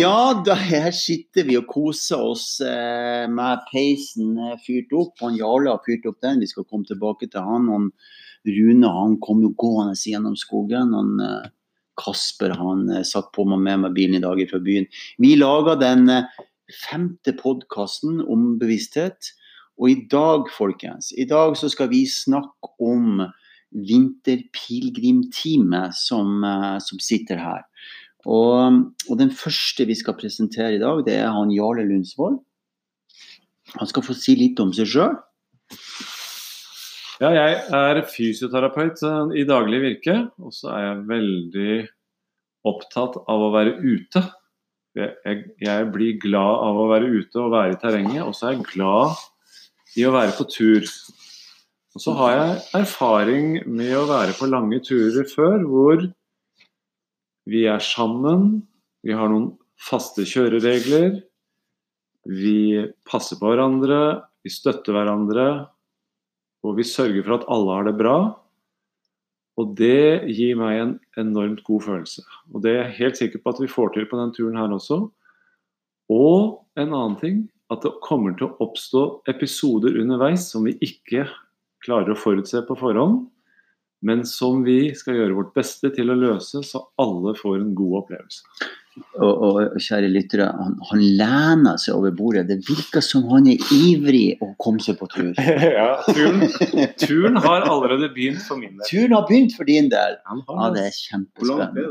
Ja, 0.00 0.42
da, 0.46 0.54
her 0.56 0.94
sitter 0.96 1.44
vi 1.48 1.58
og 1.58 1.66
koser 1.68 2.22
oss 2.30 2.60
eh, 2.64 3.26
med 3.28 3.64
peisen 3.68 4.38
eh, 4.38 4.56
fyrt 4.64 4.92
opp. 4.96 5.18
Han 5.20 5.36
Jarle 5.36 5.74
har 5.74 5.82
fyrt 5.84 6.06
opp 6.08 6.20
den. 6.24 6.40
Vi 6.40 6.48
skal 6.48 6.64
komme 6.64 6.88
tilbake 6.88 7.28
til 7.28 7.44
han. 7.44 7.68
han 7.68 7.90
Rune 8.48 8.92
han 8.94 9.18
kom 9.20 9.42
jo 9.44 9.50
gående 9.60 9.98
gjennom 9.98 10.38
skogen. 10.40 10.94
Han, 10.96 11.10
eh, 11.24 11.50
Kasper 12.00 12.54
han 12.56 12.86
eh, 12.94 13.04
satt 13.06 13.28
på 13.36 13.44
meg 13.50 13.60
med 13.66 13.78
meg 13.84 13.92
bilen 13.98 14.16
i 14.20 14.24
dag 14.24 14.40
fra 14.48 14.60
byen. 14.64 14.86
Vi 15.20 15.30
laga 15.36 15.74
den 15.80 16.08
eh, 16.12 16.24
femte 16.86 17.32
podkasten 17.36 18.20
om 18.24 18.58
bevissthet. 18.62 19.20
Og 19.80 19.90
i 19.90 20.06
dag, 20.12 20.40
folkens, 20.52 21.12
i 21.16 21.24
dag 21.28 21.56
så 21.56 21.68
skal 21.72 21.88
vi 21.92 22.06
snakke 22.08 22.68
om 22.84 23.22
vinterpilegrimteamet 23.70 25.94
som, 25.96 26.44
eh, 26.44 26.78
som 26.78 26.98
sitter 26.98 27.36
her. 27.36 27.62
Og, 28.28 28.82
og, 29.08 29.14
den 29.16 29.30
første 29.32 29.86
vi 29.88 29.96
skal 29.96 30.18
presentere 30.18 30.76
i 30.76 30.82
dag, 30.82 31.04
det 31.06 31.16
er 31.22 31.32
han 31.32 31.52
Jarle 31.54 31.86
Lundsvold. 31.88 32.40
Han 33.78 33.88
skal 33.88 34.04
få 34.04 34.16
si 34.18 34.34
litt 34.36 34.60
om 34.60 34.74
seg 34.76 34.90
sjøl. 34.90 35.14
Ja, 37.20 37.30
jeg 37.36 37.56
er 37.76 38.02
fysioterapeut 38.08 39.02
eh, 39.04 39.32
i 39.42 39.46
daglig 39.48 39.80
virke, 39.82 40.16
og 40.40 40.54
så 40.56 40.70
er 40.72 40.84
jeg 40.86 41.08
veldig 41.10 41.74
opptatt 42.68 43.18
av 43.28 43.44
å 43.44 43.50
være 43.52 43.76
ute. 43.80 44.22
Jeg, 44.96 45.12
jeg, 45.24 45.42
jeg, 45.62 45.88
blir 45.94 46.16
glad 46.22 46.64
av 46.64 46.80
å 46.80 46.88
være 46.90 47.10
ute 47.12 47.42
og 47.42 47.52
være 47.54 47.76
i 47.76 47.80
terrenget, 47.82 48.24
og 48.24 48.32
så 48.34 48.48
er 48.48 48.56
jeg 48.56 48.70
glad 48.72 49.20
i 50.00 50.06
å 50.08 50.14
være 50.16 50.32
på 50.38 50.48
tur. 50.50 50.88
Og 51.94 52.02
så 52.02 52.14
har 52.18 52.32
jeg 52.36 52.56
erfaring 52.80 53.52
med 53.68 53.92
å 53.98 54.08
være 54.08 54.34
på 54.38 54.48
lange 54.50 54.80
turer 54.86 55.28
før, 55.28 55.60
hvor 55.68 56.08
vi 57.50 57.64
er 57.66 57.82
sammen, 57.82 58.62
vi 59.02 59.14
har 59.16 59.30
noen 59.32 59.52
faste 59.80 60.26
kjøreregler. 60.28 61.20
Vi 62.28 62.86
passer 63.08 63.40
på 63.40 63.48
hverandre, 63.48 64.20
vi 64.44 64.52
støtter 64.52 64.94
hverandre, 64.94 65.46
og 66.64 66.76
vi 66.76 66.84
sørger 66.84 67.24
for 67.24 67.38
at 67.38 67.48
alle 67.52 67.78
har 67.78 67.88
det 67.88 67.96
bra. 67.98 68.16
Og 69.60 69.72
det 69.76 70.28
gir 70.30 70.56
meg 70.60 70.78
en 70.80 70.92
enormt 71.20 71.62
god 71.66 71.84
følelse. 71.88 72.24
Og 72.52 72.62
det 72.64 72.74
er 72.74 72.82
jeg 72.84 72.98
helt 73.00 73.20
sikker 73.20 73.42
på 73.42 73.54
at 73.54 73.62
vi 73.62 73.72
får 73.72 73.94
til 73.96 74.06
på 74.08 74.20
denne 74.20 74.36
turen 74.36 74.60
her 74.60 74.72
også. 74.72 75.02
Og 76.10 76.60
en 76.80 76.94
annen 76.94 77.18
ting, 77.20 77.42
at 77.70 77.84
det 77.84 77.92
kommer 78.04 78.34
til 78.36 78.48
å 78.48 78.66
oppstå 78.66 79.02
episoder 79.30 79.98
underveis 80.00 80.48
som 80.52 80.64
vi 80.66 80.76
ikke 80.84 81.26
klarer 81.84 82.12
å 82.12 82.18
forutse 82.18 82.62
på 82.66 82.76
forhånd 82.78 83.24
men 84.00 84.22
som 84.28 84.62
vi 84.64 84.94
skal 84.96 85.18
gjøre 85.18 85.36
vårt 85.36 85.56
beste 85.56 85.90
til 85.96 86.12
å 86.12 86.18
løse, 86.18 86.62
så 86.64 86.86
alle 87.00 87.34
får 87.36 87.58
en 87.58 87.74
god 87.76 87.98
opplevelse. 88.04 88.68
Og, 89.22 89.42
og 89.46 89.76
kjære 89.80 90.08
lyttere, 90.10 90.48
han, 90.50 90.74
han, 90.88 91.02
lener 91.16 91.78
seg 91.80 91.94
over 91.94 92.12
bordet. 92.16 92.46
Det 92.48 92.58
virker 92.66 93.04
som 93.04 93.28
han 93.30 93.46
er 93.48 93.62
ivrig 93.72 94.34
å 94.42 94.50
komme 94.60 94.82
seg 94.82 94.98
på 94.98 95.08
tur. 95.12 95.30
ja, 95.78 95.92
turen, 96.08 96.42
turen, 97.00 97.38
har 97.40 97.68
allerede 97.70 98.10
begynt 98.16 98.42
for 98.44 98.60
min 98.60 98.74
del. 98.74 98.84
Turen 98.88 99.14
har 99.16 99.28
begynt 99.30 99.54
for 99.56 99.68
din 99.68 99.92
del? 99.92 100.18
Ja, 100.18 100.72
det 100.74 100.88
er 100.88 100.96
kjempespennende. 100.96 101.86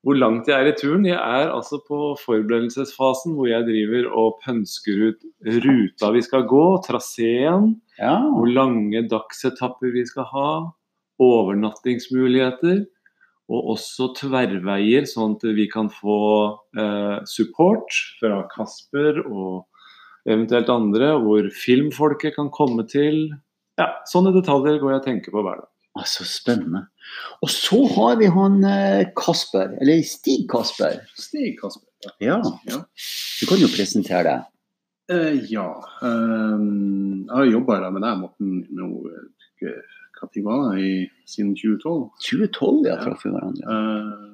Hvor 0.00 0.16
langt 0.16 0.48
jeg 0.48 0.56
er 0.56 0.70
i 0.70 0.76
turen? 0.78 1.04
Jeg 1.04 1.18
er 1.18 1.50
altså 1.52 1.76
på 1.84 2.14
forberedelsesfasen 2.22 3.34
hvor 3.36 3.50
jeg 3.50 3.66
driver 3.66 4.06
og 4.16 4.38
pønsker 4.44 5.02
ut 5.10 5.26
ruta 5.60 6.08
vi 6.14 6.22
skal 6.24 6.46
gå, 6.48 6.62
traseen. 6.86 7.74
Ja. 7.98 8.14
Hvor 8.32 8.48
lange 8.48 9.02
dagsetapper 9.10 9.92
vi 9.92 10.06
skal 10.08 10.24
ha. 10.32 10.52
Overnattingsmuligheter. 11.20 12.86
Og 13.50 13.74
også 13.74 14.12
tverrveier, 14.16 15.04
sånn 15.10 15.34
at 15.36 15.44
vi 15.58 15.66
kan 15.68 15.90
få 15.92 16.20
eh, 16.78 17.18
support 17.28 17.92
fra 18.22 18.44
Kasper 18.52 19.20
og 19.26 19.66
eventuelt 20.24 20.72
andre. 20.72 21.12
Hvor 21.20 21.50
filmfolket 21.60 22.38
kan 22.38 22.48
komme 22.54 22.86
til. 22.88 23.26
Ja, 23.76 23.90
Sånne 24.08 24.32
detaljer 24.32 24.80
går 24.80 24.94
jeg 24.94 25.02
og 25.02 25.10
tenker 25.10 25.36
på 25.36 25.44
hver 25.44 25.60
dag. 25.60 25.68
Altså, 25.98 26.24
spennende. 26.28 26.84
Og 27.42 27.50
så 27.50 27.80
har 27.96 28.16
vi 28.20 28.28
han 28.30 28.62
eh, 28.64 29.08
Kasper, 29.18 29.74
eller 29.82 30.04
Stig 30.06 30.46
Kasper. 30.50 31.00
Stig 31.18 31.58
Kasper, 31.58 31.88
ja. 32.22 32.38
ja. 32.68 32.78
Du 33.40 33.46
kan 33.50 33.58
jo 33.58 33.70
presentere 33.72 34.22
deg. 34.28 34.48
Uh, 35.10 35.34
ja. 35.50 35.66
Um, 36.06 37.24
jeg 37.26 37.34
har 37.34 37.48
jobba 37.50 37.80
med 37.90 38.04
deg, 38.06 38.20
Morten, 38.20 38.60
nå 38.70 38.86
når 38.86 40.44
var 40.44 40.76
det? 40.76 41.08
Siden 41.26 41.56
2012. 41.56 42.10
2012, 42.28 42.86
ja, 42.86 42.98
traff 43.00 43.24
vi 43.24 43.32
hverandre. 43.34 43.64
Uh, 43.66 44.30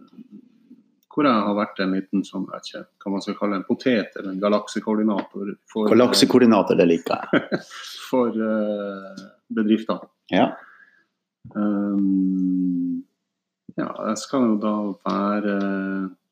hvor 1.16 1.25
jeg 1.25 1.45
har 1.47 1.56
vært 1.56 1.78
en 1.81 1.95
liten 1.97 2.25
sånn, 2.28 2.45
vet 2.50 2.69
ikke, 2.69 2.83
hva 3.00 3.12
man 3.15 3.22
skal 3.25 3.37
kalle 3.39 3.56
en 3.56 3.65
potet 3.65 4.19
eller 4.19 4.34
en 4.34 4.43
galaksekoordinator. 4.43 5.55
galaksekoordinator, 5.89 6.77
det 6.77 6.89
liker 6.91 7.22
jeg. 7.22 7.61
for 8.11 8.37
uh, 8.37 9.25
bedrifter. 9.56 10.05
Ja. 10.34 10.50
Um, 11.55 13.05
ja, 13.77 13.89
jeg 14.09 14.19
skal 14.19 14.49
jo 14.51 14.57
da 14.62 14.75
være 15.05 15.57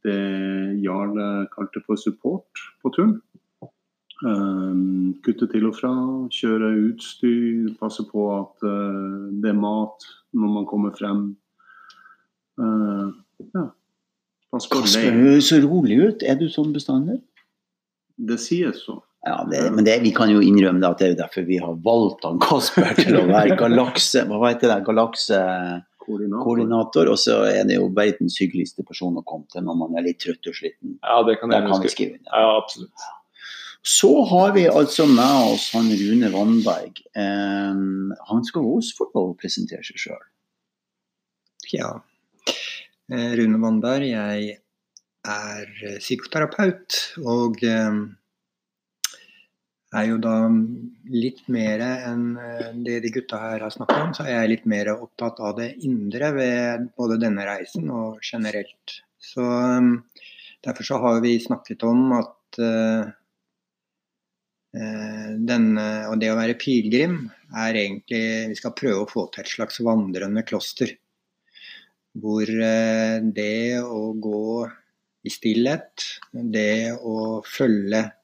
det 0.04 0.82
Jarle 0.84 1.46
kalte 1.52 1.82
for 1.86 2.00
support 2.00 2.64
på 2.82 2.92
turen. 2.96 3.20
Um, 4.24 5.16
kutte 5.24 5.46
til 5.50 5.66
og 5.68 5.74
fra, 5.76 5.92
kjøre 6.32 6.70
utstyr, 6.86 7.72
passe 7.80 8.06
på 8.08 8.26
at 8.32 8.64
uh, 8.64 9.26
det 9.42 9.50
er 9.50 9.58
mat 9.58 10.06
når 10.32 10.52
man 10.58 10.68
kommer 10.70 10.94
frem. 10.96 11.26
Uh, 12.56 13.10
ja. 13.52 13.66
Passe 14.54 14.70
på 14.70 14.84
Kasper 14.84 15.18
høres 15.18 15.50
så 15.50 15.58
rolig 15.64 15.98
ut. 16.00 16.22
Er 16.22 16.38
du 16.40 16.46
sånn 16.48 16.72
bestandig? 16.72 17.18
Det 18.14 18.38
sies 18.40 18.84
så. 18.86 19.00
Ja, 19.24 19.46
det, 19.50 19.70
men 19.72 19.84
det, 19.86 20.02
vi 20.04 20.12
kan 20.12 20.28
jo 20.28 20.40
innrømme 20.44 20.80
det 20.82 20.88
at 20.90 20.98
det 21.00 21.06
er 21.06 21.14
derfor 21.22 21.46
vi 21.48 21.56
har 21.62 21.74
valgt 21.86 22.24
han 22.28 22.38
Kasper 22.42 22.92
til 22.98 23.16
å 23.22 23.24
være 23.30 23.56
galakse... 23.62 24.20
Hva 24.28 24.50
heter 24.50 24.68
det? 24.68 24.84
Galaksekoordinator. 24.84 27.04
Og 27.08 27.18
så 27.22 27.34
er 27.48 27.64
det 27.68 27.74
jo 27.78 27.86
verdens 27.96 28.36
hyggeligste 28.42 28.82
person 28.84 29.16
å 29.16 29.22
komme 29.24 29.46
til 29.52 29.62
når 29.64 29.74
man 29.80 29.90
er 29.96 30.02
litt 30.10 30.20
trøtt 30.20 30.44
og 30.50 30.54
sliten. 30.58 30.88
Ja, 31.00 31.22
det 31.24 31.34
kan, 31.40 31.48
jeg 31.56 31.62
kan 31.70 31.80
vi 31.80 31.88
skrive 31.94 32.12
inn. 32.18 32.26
Ja, 32.28 32.58
absolutt. 32.58 32.92
Så 33.84 34.24
har 34.28 34.52
vi 34.56 34.64
altså 34.68 35.06
med 35.08 35.54
oss 35.54 35.72
han 35.76 35.88
Rune 35.92 36.28
Wannberg. 36.32 36.92
Um, 37.16 38.14
han 38.28 38.44
skal 38.44 38.62
også 38.64 38.96
få 38.98 39.04
lov 39.12 39.30
å 39.32 39.40
presentere 39.40 39.82
seg 39.84 39.96
sjøl. 40.00 40.24
Ja. 41.72 42.00
Eh, 43.12 43.32
Rune 43.40 43.58
Wannberg, 43.60 44.04
jeg 44.08 44.58
er 45.24 45.66
psykoterapeut. 46.00 47.16
Og 47.24 47.60
um, 47.68 48.16
er 49.94 50.08
jo 50.08 50.18
da 50.22 50.34
litt 51.14 51.42
mer 51.52 51.82
enn 51.84 52.24
eh, 52.40 52.70
det 52.86 53.00
de 53.04 53.12
gutta 53.14 53.40
her 53.42 53.64
har 53.64 53.74
snakket 53.74 54.00
om, 54.00 54.14
så 54.16 54.26
er 54.26 54.38
jeg 54.38 54.52
litt 54.52 54.68
mer 54.70 54.92
opptatt 54.94 55.40
av 55.44 55.56
det 55.58 55.74
indre 55.86 56.30
ved 56.36 56.88
både 56.98 57.20
denne 57.22 57.46
reisen 57.46 57.90
og 57.94 58.22
generelt. 58.24 59.00
Så 59.22 59.44
um, 59.44 59.98
Derfor 60.64 60.86
så 60.88 60.96
har 60.96 61.18
vi 61.20 61.34
snakket 61.44 61.82
om 61.84 62.14
at 62.16 62.56
uh, 62.56 63.04
denne, 64.72 65.84
og 66.08 66.16
det 66.22 66.30
å 66.32 66.38
være 66.38 66.56
pilegrim 66.56 67.18
er 67.52 67.76
egentlig 67.76 68.22
Vi 68.48 68.56
skal 68.58 68.72
prøve 68.78 69.02
å 69.02 69.10
få 69.10 69.26
til 69.34 69.44
et 69.44 69.52
slags 69.52 69.82
vandrende 69.84 70.40
kloster. 70.48 70.94
Hvor 72.16 72.48
det 72.48 73.76
å 73.84 74.00
gå 74.24 74.46
i 75.28 75.34
stillhet, 75.36 76.08
det 76.32 76.96
å 76.96 77.42
følge 77.44 78.06
Eh, 78.06 78.23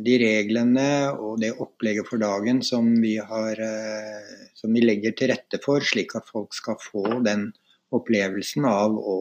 de 0.00 0.16
reglene 0.22 0.88
og 1.12 1.40
det 1.42 1.52
opplegget 1.60 2.08
for 2.08 2.22
dagen 2.22 2.62
som 2.64 2.86
vi, 3.02 3.16
har, 3.20 3.60
eh, 3.60 4.46
som 4.56 4.72
vi 4.72 4.84
legger 4.84 5.12
til 5.16 5.32
rette 5.32 5.60
for, 5.64 5.84
slik 5.84 6.14
at 6.16 6.28
folk 6.30 6.56
skal 6.56 6.78
få 6.80 7.20
den 7.26 7.50
opplevelsen 7.92 8.64
av 8.68 8.96
å 8.96 9.16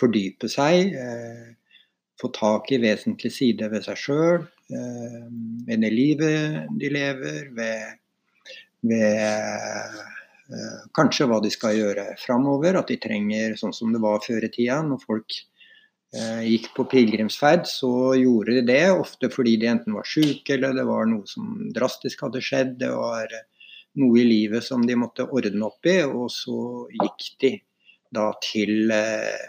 fordype 0.00 0.48
seg, 0.50 0.96
eh, 0.96 1.76
få 2.20 2.32
tak 2.34 2.72
i 2.72 2.80
vesentlige 2.82 3.32
sider 3.32 3.70
ved 3.72 3.86
seg 3.86 4.00
sjøl, 4.00 4.48
ved 4.70 5.80
det 5.82 5.88
livet 5.90 6.66
de 6.78 6.90
lever, 6.92 7.48
ved, 7.56 7.96
ved 8.86 9.96
kanskje 10.94 11.26
hva 11.26 11.40
de 11.42 11.50
skal 11.50 11.74
gjøre 11.74 12.04
framover. 12.20 12.76
At 12.78 12.92
de 12.92 12.98
trenger, 13.02 13.56
sånn 13.58 13.74
som 13.74 13.90
det 13.90 14.02
var 14.04 14.20
før 14.22 14.46
i 14.46 14.52
tida, 14.52 14.76
når 14.84 15.00
folk 15.02 15.32
Eh, 15.32 15.59
gikk 16.10 16.72
på 16.74 16.84
pilegrimsferd, 16.90 17.68
så 17.70 18.16
gjorde 18.18 18.56
de 18.56 18.62
det 18.66 18.84
ofte 18.90 19.28
fordi 19.30 19.52
de 19.62 19.68
enten 19.70 19.94
var 19.94 20.08
syke 20.08 20.56
eller 20.56 20.74
det 20.74 20.82
var 20.88 21.06
noe 21.06 21.22
som 21.30 21.68
drastisk 21.70 22.24
hadde 22.26 22.42
skjedd. 22.42 22.72
Det 22.80 22.90
var 22.90 23.30
noe 23.98 24.20
i 24.20 24.26
livet 24.26 24.64
som 24.66 24.84
de 24.86 24.96
måtte 24.98 25.26
ordne 25.26 25.66
opp 25.66 25.86
i, 25.86 26.00
og 26.06 26.30
så 26.34 26.86
gikk 26.94 27.28
de 27.42 27.52
da 28.14 28.30
til, 28.44 28.90
eh, 28.90 29.46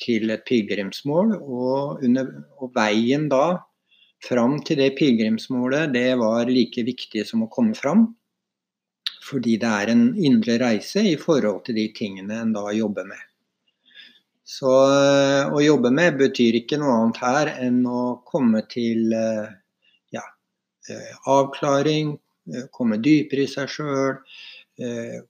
til 0.00 0.32
et 0.32 0.44
pilegrimsmål. 0.48 1.36
Og, 1.40 2.02
og 2.02 2.72
veien 2.76 3.28
da 3.32 3.62
fram 4.22 4.60
til 4.66 4.80
det 4.82 4.94
pilegrimsmålet, 4.98 5.92
det 5.94 6.10
var 6.20 6.50
like 6.50 6.84
viktig 6.86 7.26
som 7.28 7.44
å 7.46 7.50
komme 7.52 7.76
fram. 7.78 8.08
Fordi 9.22 9.56
det 9.60 9.68
er 9.68 9.92
en 9.92 10.06
indre 10.18 10.58
reise 10.62 11.02
i 11.12 11.16
forhold 11.20 11.62
til 11.66 11.78
de 11.78 11.88
tingene 11.94 12.40
en 12.42 12.56
da 12.56 12.68
jobber 12.74 13.06
med. 13.08 13.20
Så 14.42 14.70
eh, 14.90 15.52
å 15.54 15.60
jobbe 15.62 15.92
med 15.94 16.18
betyr 16.18 16.58
ikke 16.58 16.78
noe 16.82 16.96
annet 16.98 17.20
her 17.22 17.50
enn 17.62 17.84
å 17.86 18.22
komme 18.26 18.64
til 18.70 19.12
eh, 19.14 19.52
ja, 20.14 20.24
eh, 20.90 21.12
avklaring, 21.30 22.16
komme 22.74 22.98
dypere 22.98 23.46
i 23.46 23.50
seg 23.50 23.70
sjøl, 23.70 24.16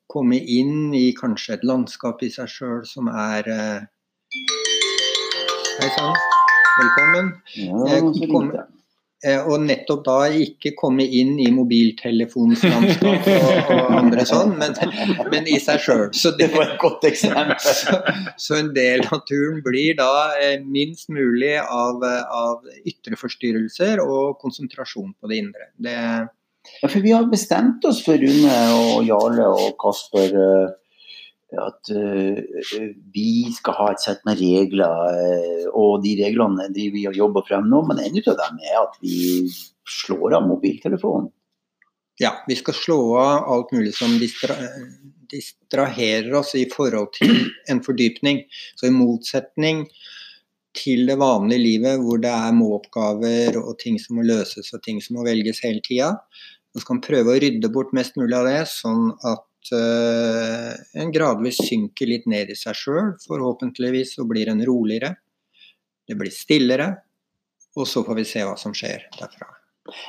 komme 0.09 0.39
inn 0.39 0.95
i 0.97 1.11
kanskje 1.13 1.59
et 1.59 1.65
landskap 1.69 2.23
i 2.25 2.31
seg 2.33 2.49
sjøl 2.49 2.87
som 2.89 3.11
er 3.11 3.51
Hei 5.83 5.91
sann, 5.93 6.17
velkommen. 6.79 7.29
Ja, 7.59 8.65
Eh, 9.25 9.39
Og 9.47 9.61
nettopp 9.63 10.01
da 10.09 10.17
ikke 10.35 10.73
komme 10.75 11.05
inn 11.07 11.37
i 11.39 11.47
mobiltelefonens 11.55 12.65
landskap 12.67 13.29
og, 13.31 13.71
og 13.71 13.93
andre 14.01 14.25
sånn, 14.27 14.57
men, 14.59 14.75
men 15.31 15.47
i 15.47 15.61
seg 15.63 15.79
sjøl. 15.85 16.09
Så, 16.11 16.33
Det 16.35 16.49
det- 16.49 16.57
var 16.57 16.73
et 16.73 16.79
godt 16.83 17.07
eksempel. 17.07 17.55
så, 17.79 18.01
så 18.37 18.59
en 18.59 18.73
del 18.75 19.05
av 19.07 19.23
turen 19.31 19.63
blir 19.63 19.95
da 20.01 20.11
eh, 20.43 20.59
minst 20.67 21.07
mulig 21.15 21.55
av, 21.63 22.03
av 22.03 22.67
ytre 22.83 23.15
forstyrrelser 23.21 24.03
og 24.03 24.41
konsentrasjon 24.43 25.15
på 25.21 25.31
det 25.31 25.43
indre. 25.45 25.71
Det, 25.79 25.97
Ja, 26.83 26.87
for 26.89 27.01
vi 27.03 27.11
har 27.11 27.25
bestemt 27.31 27.83
oss 27.89 28.03
for 28.07 28.15
Rune 28.23 28.59
og 28.75 29.07
Jarle 29.07 29.47
og 29.51 29.73
Kasper 29.83 30.31
eh, 30.31 30.69
at 31.61 31.91
uh, 31.93 32.39
vi 33.13 33.51
skal 33.53 33.77
ha 33.77 33.91
et 33.93 34.03
sett 34.03 34.23
med 34.29 34.41
regler, 34.41 35.13
eh, 35.13 35.69
og 35.69 36.03
de 36.05 36.15
reglene 36.23 36.71
driver 36.73 36.97
vi 36.97 37.07
og 37.11 37.19
jobber 37.19 37.47
frem 37.49 37.69
nå, 37.69 37.83
men 37.89 38.01
en 38.01 38.19
av 38.23 38.41
dem 38.41 38.59
er 38.65 38.81
at 38.81 38.99
vi 39.05 39.17
slår 39.89 40.39
av 40.39 40.49
mobiltelefonen. 40.49 41.31
ja, 42.21 42.33
vi 42.47 42.57
skal 42.57 42.75
slå 42.75 42.99
av 43.19 43.51
alt 43.51 43.73
mulig 43.73 43.95
som 43.97 44.15
distra, 44.21 44.55
distraherer 45.33 46.35
oss 46.39 46.55
i 46.55 46.67
forhold 46.71 47.13
til 47.17 47.33
en 47.73 47.83
fordypning. 47.85 48.45
Så 48.77 48.89
i 48.89 48.95
motsetning 48.95 49.87
til 50.77 51.07
det 51.09 51.19
vanlige 51.21 51.61
livet 51.61 52.01
hvor 52.05 52.21
det 52.23 52.33
er 52.33 52.55
må-oppgaver 52.57 53.59
og 53.61 53.75
ting 53.83 53.99
som 54.01 54.19
må 54.19 54.27
løses 54.29 54.73
og 54.73 54.85
ting 54.85 55.01
som 55.05 55.19
må 55.19 55.27
velges 55.27 55.61
hele 55.65 55.83
tida, 55.85 56.15
så 56.73 56.81
skal 56.81 56.99
man 56.99 57.05
prøve 57.05 57.35
å 57.35 57.41
rydde 57.43 57.73
bort 57.73 57.93
mest 57.97 58.17
mulig 58.17 58.37
av 58.39 58.49
det, 58.49 58.61
sånn 58.71 59.11
at 59.29 59.45
en 59.71 61.13
gradvis 61.15 61.61
synker 61.63 62.11
litt 62.11 62.27
ned 62.27 62.51
i 62.51 62.59
seg 62.59 62.75
sjøl, 62.75 63.15
forhåpentligvis, 63.23 64.17
og 64.19 64.33
blir 64.33 64.51
en 64.51 64.65
roligere. 64.67 65.15
Det 66.09 66.19
blir 66.19 66.35
stillere, 66.35 66.89
og 67.79 67.87
så 67.89 68.03
får 68.05 68.19
vi 68.19 68.29
se 68.29 68.43
hva 68.45 68.57
som 68.59 68.75
skjer 68.77 69.07
derfra. 69.21 69.53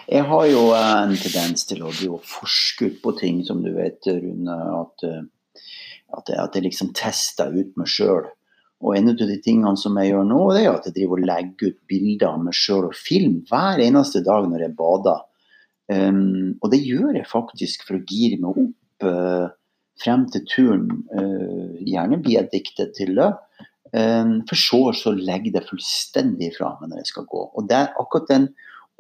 Jeg 0.07 0.25
har 0.29 0.45
jo 0.49 0.67
en 0.77 1.15
tendens 1.17 1.65
til 1.69 1.81
å 1.85 1.91
bli 1.93 2.09
forskudd 2.29 2.99
på 3.03 3.15
ting, 3.17 3.41
som 3.45 3.63
du 3.63 3.71
vet, 3.75 4.01
Rune. 4.05 4.57
At, 4.79 5.05
eh, 5.07 5.23
at, 6.13 6.29
jeg, 6.29 6.39
at 6.39 6.55
jeg 6.57 6.67
liksom 6.67 6.93
tester 6.97 7.53
ut 7.53 7.73
meg 7.79 7.89
sjøl. 7.89 8.29
Og 8.83 8.97
en 8.97 9.13
av 9.13 9.19
de 9.19 9.37
tingene 9.41 9.79
som 9.79 9.95
jeg 9.99 10.11
gjør 10.11 10.25
nå, 10.27 10.39
det 10.53 10.65
er 10.65 10.73
at 10.73 10.87
jeg 10.89 10.97
driver 10.97 11.21
og 11.21 11.27
legger 11.29 11.71
ut 11.71 11.79
bilder 11.89 12.27
av 12.33 12.41
meg 12.43 12.57
sjøl 12.57 12.89
og 12.89 12.97
film 12.99 13.39
hver 13.49 13.81
eneste 13.81 14.21
dag 14.25 14.49
når 14.49 14.67
jeg 14.67 14.75
bader. 14.79 15.21
Um, 15.91 16.55
og 16.63 16.71
det 16.71 16.79
gjør 16.83 17.17
jeg 17.17 17.27
faktisk 17.27 17.83
for 17.87 17.97
å 17.97 18.05
gire 18.07 18.39
meg 18.39 18.59
opp 18.61 18.61
eh, 18.61 18.82
frem 20.01 20.27
til 20.31 20.45
turen. 20.49 20.87
Eh, 21.13 21.79
gjerne 21.87 22.19
blir 22.23 22.49
diktet 22.51 22.95
til 22.97 23.15
det. 23.19 23.31
Um, 23.93 24.39
for 24.49 24.57
så 24.57 24.79
så 24.97 25.11
legge 25.13 25.51
det 25.53 25.67
fullstendig 25.67 26.55
fra 26.55 26.71
meg 26.79 26.89
når 26.89 27.03
jeg 27.03 27.11
skal 27.11 27.27
gå. 27.29 27.43
Og 27.53 27.67
det 27.69 27.77
er 27.77 27.91
akkurat 28.01 28.31
den 28.31 28.47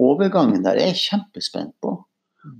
overgangen 0.01 0.65
der 0.65 0.77
er 0.77 0.91
jeg 0.91 1.01
kjempespent 1.07 1.73
på. 1.81 1.95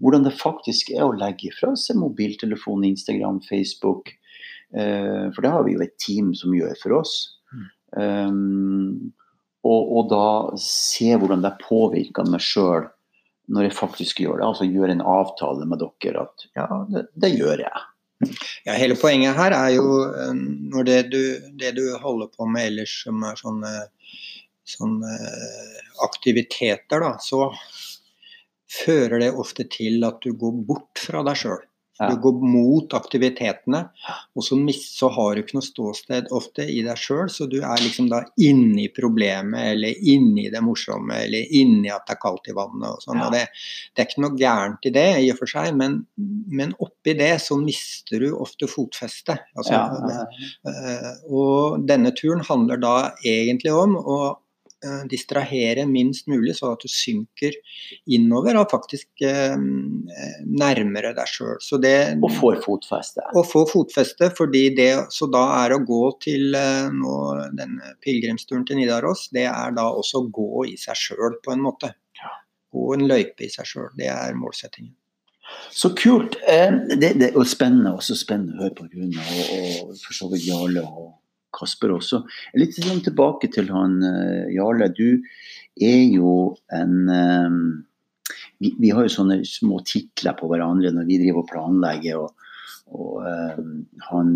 Hvordan 0.02 0.26
det 0.26 0.34
faktisk 0.40 0.90
er 0.96 1.06
å 1.06 1.14
legge 1.14 1.52
fra 1.54 1.74
seg 1.78 2.00
mobiltelefon, 2.02 2.88
Instagram, 2.88 3.42
Facebook. 3.46 4.10
Eh, 4.74 5.30
for 5.36 5.46
det 5.46 5.54
har 5.54 5.68
vi 5.68 5.76
jo 5.76 5.84
et 5.86 5.98
team 6.02 6.34
som 6.38 6.56
gjør 6.58 6.74
for 6.82 6.98
oss. 7.04 7.14
Um, 7.94 9.14
og, 9.62 9.92
og 10.00 10.08
da 10.10 10.26
se 10.60 11.14
hvordan 11.14 11.44
det 11.46 11.54
påvirker 11.62 12.26
meg 12.34 12.42
sjøl 12.42 12.88
når 13.52 13.68
jeg 13.68 13.76
faktisk 13.78 14.22
gjør 14.24 14.40
det. 14.40 14.48
Altså 14.48 14.68
gjør 14.68 14.94
en 14.94 15.04
avtale 15.16 15.68
med 15.70 15.82
dere 15.84 16.28
at 16.28 16.46
ja, 16.56 16.68
det, 16.92 17.08
det 17.20 17.34
gjør 17.36 17.66
jeg. 17.66 17.84
Ja, 18.64 18.76
hele 18.80 18.96
poenget 18.96 19.36
her 19.36 19.56
er 19.58 19.74
jo 19.76 19.88
eh, 20.08 20.36
når 20.74 20.88
det 20.88 21.00
du, 21.12 21.24
det 21.60 21.74
du 21.80 21.86
holder 22.00 22.32
på 22.32 22.48
med 22.48 22.70
ellers 22.72 22.94
som 23.04 23.24
er 23.28 23.40
sånne, 23.40 23.74
sånne 24.76 25.18
aktiviteter, 26.06 27.04
da, 27.04 27.18
så 27.20 27.50
fører 28.74 29.20
det 29.22 29.34
ofte 29.38 29.68
til 29.70 30.04
at 30.08 30.24
du 30.24 30.34
går 30.40 30.64
bort 30.68 31.02
fra 31.04 31.24
deg 31.28 31.40
sjøl. 31.44 31.62
Du 32.12 32.20
går 32.24 32.46
mot 32.54 32.96
aktivitetene, 32.98 33.84
og 34.36 34.46
så, 34.46 34.58
så 34.82 35.10
har 35.16 35.36
du 35.36 35.44
ikke 35.44 35.58
noe 35.60 35.68
ståsted 35.68 36.32
ofte 36.36 36.66
i 36.70 36.82
deg 36.86 37.00
sjøl, 37.00 37.30
så 37.32 37.48
du 37.50 37.60
er 37.62 37.84
liksom 37.84 38.10
da 38.12 38.24
inni 38.42 38.90
problemet, 38.94 39.74
eller 39.74 40.04
inni 40.14 40.50
det 40.54 40.64
morsomme, 40.66 41.24
eller 41.28 41.56
inni 41.60 41.92
at 41.94 42.08
det 42.08 42.18
er 42.18 42.22
kaldt 42.24 42.52
i 42.52 42.58
vannet 42.58 42.90
og 42.90 43.04
sånn. 43.06 43.22
Ja. 43.22 43.28
og 43.28 43.36
det, 43.36 43.46
det 43.94 44.04
er 44.04 44.10
ikke 44.10 44.26
noe 44.26 44.40
gærent 44.40 44.90
i 44.90 44.94
det 44.96 45.08
i 45.24 45.32
og 45.34 45.40
for 45.42 45.54
seg, 45.54 45.72
men, 45.80 46.02
men 46.54 46.76
oppi 46.84 47.16
det 47.20 47.34
så 47.44 47.58
mister 47.62 48.24
du 48.24 48.32
ofte 48.34 48.70
fotfestet. 48.72 49.50
Altså, 49.58 49.74
Ja, 49.74 49.84
Eh, 50.64 51.12
og 51.32 51.84
denne 51.88 52.14
turen 52.16 52.44
handler 52.48 52.80
da 52.82 52.96
egentlig 53.28 53.74
om 53.76 53.96
å 54.00 54.18
distrahere 55.10 55.86
minst 55.90 56.28
mulig, 56.32 56.56
så 56.58 56.74
at 56.74 56.84
du 56.84 56.92
synker 56.92 57.56
innover 58.12 58.58
og 58.60 58.72
faktisk 58.72 59.24
eh, 59.26 59.56
nærmere 60.44 61.14
deg 61.18 61.30
sjøl. 61.30 61.58
Og 62.20 62.34
får 62.38 62.62
fotfeste. 62.66 63.26
Og 63.34 63.48
få 63.50 63.66
fotfeste, 63.70 64.32
fordi 64.38 64.66
det 64.78 64.90
så 65.14 65.30
da 65.32 65.44
er 65.64 65.76
å 65.76 65.84
gå 65.88 66.02
til 66.24 66.58
eh, 66.60 66.90
nå, 66.94 67.18
denne 67.58 67.96
pilegrimsturen 68.04 68.66
til 68.68 68.82
Nidaros, 68.82 69.30
det 69.34 69.48
er 69.52 69.76
da 69.78 69.90
også 69.92 70.24
å 70.24 70.32
gå 70.34 70.68
i 70.74 70.78
seg 70.80 71.00
sjøl 71.00 71.40
på 71.44 71.56
en 71.56 71.64
måte. 71.64 71.94
Gå 72.74 72.94
en 72.96 73.08
løype 73.08 73.46
i 73.46 73.52
seg 73.54 73.68
sjøl. 73.70 73.92
Det 73.98 74.10
er 74.10 74.38
målsettingen. 74.38 74.96
Så 75.70 75.92
kult. 75.98 76.38
Eh, 76.48 76.72
Det, 76.98 77.14
det 77.20 77.34
jo 77.36 77.44
spennende 77.46 77.94
også 77.98 78.16
spennende 78.18 78.58
å 78.58 78.64
høre 78.66 78.78
på 78.78 78.88
Rune 78.90 79.22
og, 79.22 79.92
og 79.92 80.00
for 80.00 80.18
så 80.18 80.30
vidt 80.32 80.48
Jarle 80.48 80.86
og 80.86 81.12
Kasper 81.54 81.96
også. 81.96 82.24
Litt 82.60 82.78
sånn 82.78 83.04
tilbake 83.06 83.50
til 83.54 83.72
han 83.74 84.00
eh, 84.08 84.54
Jarle. 84.56 84.90
Du 84.94 85.24
er 85.82 86.04
jo 86.14 86.54
en 86.74 86.96
eh, 87.14 87.60
vi, 88.64 88.74
vi 88.80 88.94
har 88.94 89.06
jo 89.06 89.16
sånne 89.18 89.42
små 89.48 89.82
titler 89.88 90.38
på 90.40 90.48
hverandre 90.52 90.94
når 90.94 91.10
vi 91.10 91.20
driver 91.22 91.44
og 91.44 91.52
planlegger. 91.52 92.24
Og, 92.24 92.50
og 92.94 93.28
um, 93.60 93.76
han 94.10 94.34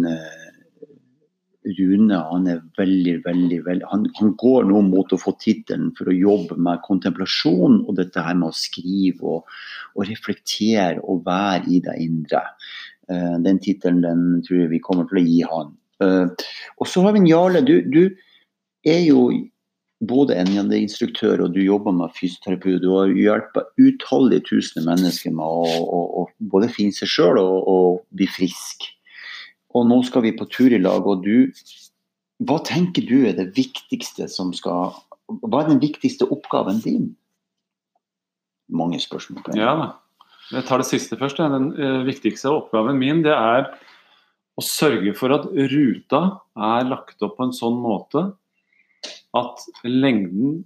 Rune 1.77 2.17
han 2.29 2.45
er 2.47 2.61
veldig, 2.77 3.17
veldig, 3.25 3.57
veldig 3.65 3.87
han, 3.91 4.05
han 4.19 4.29
går 4.39 4.67
nå 4.69 4.81
mot 4.87 5.11
å 5.11 5.19
få 5.19 5.33
tittelen 5.41 5.89
for 5.97 6.07
å 6.07 6.15
jobbe 6.15 6.55
med 6.63 6.83
kontemplasjon 6.85 7.81
og 7.81 7.97
dette 7.97 8.23
her 8.23 8.37
med 8.39 8.53
å 8.53 8.55
skrive 8.55 9.33
og, 9.33 9.57
og 9.95 10.07
reflektere 10.07 11.03
og 11.03 11.25
være 11.27 11.65
i 11.73 11.81
det 11.83 11.97
indre. 12.03 12.45
Uh, 13.11 13.35
den 13.43 13.59
tittelen 13.63 14.03
den 14.05 14.23
tror 14.47 14.63
jeg 14.63 14.71
vi 14.75 14.83
kommer 14.83 15.09
til 15.09 15.21
å 15.21 15.27
gi 15.27 15.41
han. 15.47 15.75
Eh, 15.97 16.27
og 16.77 16.89
så 16.89 17.03
har 17.05 17.15
vi 17.15 17.23
en 17.23 17.29
Jarle. 17.29 17.61
Du, 17.65 17.79
du 17.81 18.03
er 18.87 19.01
jo 19.07 19.29
både 20.05 20.37
NJD-instruktør 20.45 21.41
og 21.45 21.55
du 21.55 21.61
jobber 21.63 21.95
med 21.95 22.13
fysioterapi. 22.17 22.77
Du 22.83 22.91
har 22.93 23.09
hjulpet 23.09 23.71
utallige 23.81 24.45
tusener 24.51 24.85
mennesker 24.91 25.33
med 25.33 25.45
å, 25.45 25.65
å, 25.65 26.01
å 26.21 26.49
både 26.53 26.69
finne 26.73 26.93
seg 26.93 27.09
sjøl 27.09 27.41
og, 27.41 27.57
og 27.65 27.89
bli 28.17 28.29
frisk. 28.29 28.85
Og 29.75 29.87
nå 29.89 30.01
skal 30.05 30.25
vi 30.25 30.35
på 30.37 30.47
tur 30.53 30.73
i 30.73 30.81
lag, 30.81 31.05
og 31.05 31.25
du 31.25 31.49
Hva 32.45 32.59
tenker 32.65 33.01
du 33.05 33.25
er 33.25 33.33
det 33.37 33.51
viktigste 33.57 34.27
som 34.29 34.53
skal 34.55 34.93
Hva 35.41 35.63
er 35.63 35.73
den 35.73 35.81
viktigste 35.81 36.29
oppgaven 36.29 36.81
din? 36.85 37.09
Mange 38.69 38.99
spørsmål. 39.01 39.43
Ja 39.57 39.97
Jeg 40.53 40.63
tar 40.69 40.79
det 40.79 40.87
siste 40.87 41.17
først. 41.19 41.41
Den 41.41 41.73
eh, 41.75 42.05
viktigste 42.07 42.53
oppgaven 42.53 43.01
min 43.01 43.25
det 43.25 43.33
er 43.33 43.67
å 44.57 44.63
sørge 44.65 45.13
for 45.17 45.33
at 45.35 45.45
ruta 45.53 46.21
er 46.57 46.87
lagt 46.89 47.21
opp 47.21 47.37
på 47.37 47.43
en 47.47 47.53
sånn 47.55 47.77
måte 47.77 48.23
at 49.37 49.61
lengden 49.85 50.63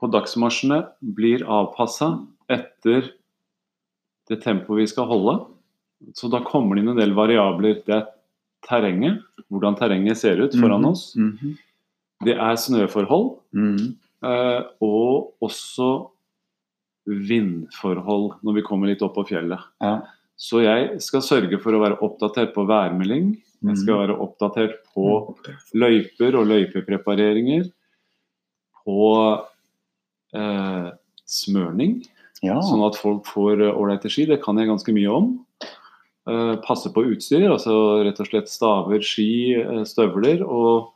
på 0.00 0.10
dagsmarsjene 0.12 0.82
blir 1.16 1.42
avpassa 1.50 2.12
etter 2.52 3.08
det 4.28 4.40
tempoet 4.44 4.82
vi 4.84 4.86
skal 4.90 5.08
holde. 5.10 5.38
Så 6.14 6.28
da 6.30 6.42
kommer 6.44 6.76
det 6.76 6.82
inn 6.84 6.92
en 6.92 6.98
del 7.00 7.14
variabler. 7.16 7.80
Det 7.86 7.94
er 7.94 8.06
terrenget, 8.66 9.22
hvordan 9.50 9.76
terrenget 9.78 10.18
ser 10.18 10.38
ut 10.42 10.54
foran 10.54 10.82
Mhm. 10.82 10.90
oss. 10.90 11.14
-hmm. 11.16 11.56
Det 12.24 12.36
er 12.36 12.56
snøforhold, 12.56 13.38
Mm 13.52 13.76
-hmm. 13.76 14.66
og 14.80 15.32
også 15.42 16.10
vindforhold 17.06 18.34
når 18.42 18.54
vi 18.54 18.62
kommer 18.62 18.86
litt 18.88 19.02
opp 19.02 19.14
på 19.14 19.26
fjellet. 19.28 19.58
Ja. 19.80 20.02
Så 20.36 20.60
jeg 20.62 21.00
skal 21.00 21.22
sørge 21.24 21.58
for 21.62 21.72
å 21.72 21.80
være 21.80 21.98
oppdatert 22.04 22.52
på 22.54 22.66
værmelding. 22.68 23.36
Jeg 23.64 23.76
skal 23.80 23.94
Mhm. 23.94 24.02
være 24.04 24.18
oppdatert 24.20 24.74
på 24.94 25.36
løyper 25.74 26.36
og 26.36 26.46
løypeprepareringer. 26.46 27.70
På 28.84 29.46
eh, 30.34 30.90
smørning, 31.26 32.04
ja. 32.42 32.60
sånn 32.60 32.84
at 32.86 32.98
folk 33.00 33.24
får 33.24 33.62
ålreite 33.72 34.10
ski. 34.10 34.26
Det 34.26 34.42
kan 34.42 34.56
jeg 34.58 34.68
ganske 34.68 34.92
mye 34.92 35.08
om. 35.10 35.46
Eh, 36.28 36.56
passe 36.66 36.92
på 36.92 37.04
utstyr, 37.06 37.48
altså 37.50 38.04
rett 38.04 38.20
og 38.20 38.26
slett 38.26 38.48
staver, 38.50 39.00
ski, 39.00 39.54
eh, 39.54 39.84
støvler. 39.84 40.42
Og 40.46 40.92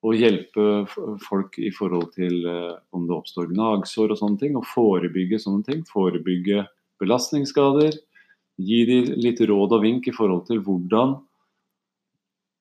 og 0.00 0.14
hjelpe 0.14 0.86
folk 1.28 1.56
i 1.58 1.72
forhold 1.74 2.12
til 2.14 2.46
eh, 2.46 2.76
om 2.94 3.08
det 3.08 3.16
oppstår 3.16 3.48
gnagsår 3.50 4.12
og 4.12 4.18
sånne 4.20 4.38
ting. 4.38 4.54
Og 4.56 4.62
forebygge 4.64 5.40
sånne 5.42 5.64
ting. 5.66 5.82
Forebygge 5.90 6.68
belastningsskader. 7.02 7.98
Gi 8.58 8.80
dem 8.88 9.12
litt 9.22 9.40
råd 9.40 9.76
og 9.76 9.84
vink 9.84 10.08
i 10.10 10.14
forhold 10.14 10.46
til 10.48 10.62
hvordan 10.66 11.16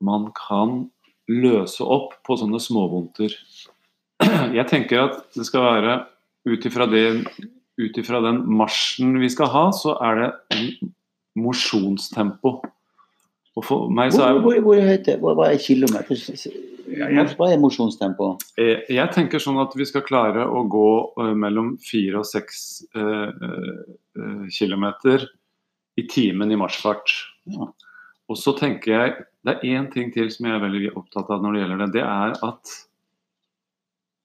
man 0.05 0.29
kan 0.37 0.83
løse 1.27 1.83
opp 1.83 2.13
på 2.25 2.37
sånne 2.39 2.59
småvondter. 2.61 3.33
Jeg 4.57 4.67
tenker 4.69 5.07
at 5.07 5.19
det 5.35 5.47
skal 5.47 5.65
være 5.65 5.97
ut 6.47 6.67
ifra 6.69 8.21
den 8.23 8.43
marsjen 8.59 9.17
vi 9.21 9.29
skal 9.33 9.51
ha, 9.51 9.67
så 9.75 9.97
er 10.05 10.21
det 10.21 10.29
en 10.55 10.93
mosjonstempo. 11.37 12.59
Og 13.57 13.65
for 13.65 13.89
meg 13.89 14.13
så 14.13 14.27
Hvor, 14.37 14.53
er 14.53 14.61
hvor, 14.61 14.61
hvor 14.61 14.81
er 14.81 15.17
Hva 15.21 15.33
hva 15.33 15.47
er 15.49 15.61
kilometer? 15.61 16.19
Hva 17.37 17.49
er 17.51 17.59
mosjonstempo? 17.59 18.35
Jeg, 18.57 18.85
Jeg 18.93 19.13
tenker 19.15 19.41
sånn 19.41 19.57
at 19.61 19.73
vi 19.75 19.87
skal 19.89 20.05
klare 20.05 20.45
å 20.45 20.63
gå 20.69 20.89
eh, 21.23 21.33
mellom 21.33 21.73
fire 21.81 22.21
og 22.21 22.29
seks 22.29 22.85
eh, 22.93 23.33
eh, 23.33 24.45
kilometer 24.53 25.25
i 25.97 26.05
timen 26.09 26.51
i 26.53 26.59
marsjfart. 26.59 27.13
Og 28.27 28.37
så 28.37 28.53
tenker 28.57 28.93
jeg 28.93 29.15
Det 29.47 29.53
er 29.55 29.77
én 29.77 29.85
ting 29.93 30.09
til 30.11 30.27
som 30.33 30.47
jeg 30.47 30.57
er 30.57 30.63
veldig 30.65 30.89
opptatt 30.99 31.29
av 31.31 31.43
når 31.43 31.53
det 31.53 31.61
gjelder 31.61 31.79
det. 31.79 31.91
Det 31.95 32.03
er 32.03 32.33
at 32.43 32.73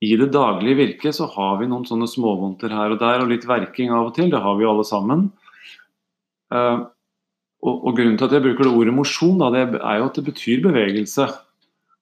i 0.03 0.17
det 0.19 0.33
daglige 0.35 0.81
virket 0.81 1.15
så 1.15 1.29
har 1.31 1.61
vi 1.61 1.69
noen 1.71 1.85
sånne 1.87 2.09
småvondter 2.11 2.73
her 2.75 2.91
og 2.91 2.99
der, 2.99 3.23
og 3.23 3.31
litt 3.31 3.47
verking 3.47 3.93
av 3.95 4.09
og 4.09 4.17
til. 4.17 4.33
Det 4.33 4.41
har 4.43 4.57
vi 4.59 4.65
jo 4.67 4.73
alle 4.73 4.87
sammen. 4.89 5.29
Uh, 6.51 6.91
og, 7.63 7.77
og 7.87 7.95
grunnen 7.95 8.19
til 8.19 8.27
at 8.27 8.35
jeg 8.35 8.43
bruker 8.43 8.67
det 8.67 8.73
ordet 8.75 8.97
mosjon, 8.97 9.39
da, 9.39 9.53
det 9.55 9.79
er 9.79 10.01
jo 10.01 10.09
at 10.09 10.19
det 10.19 10.27
betyr 10.27 10.65
bevegelse. 10.65 11.29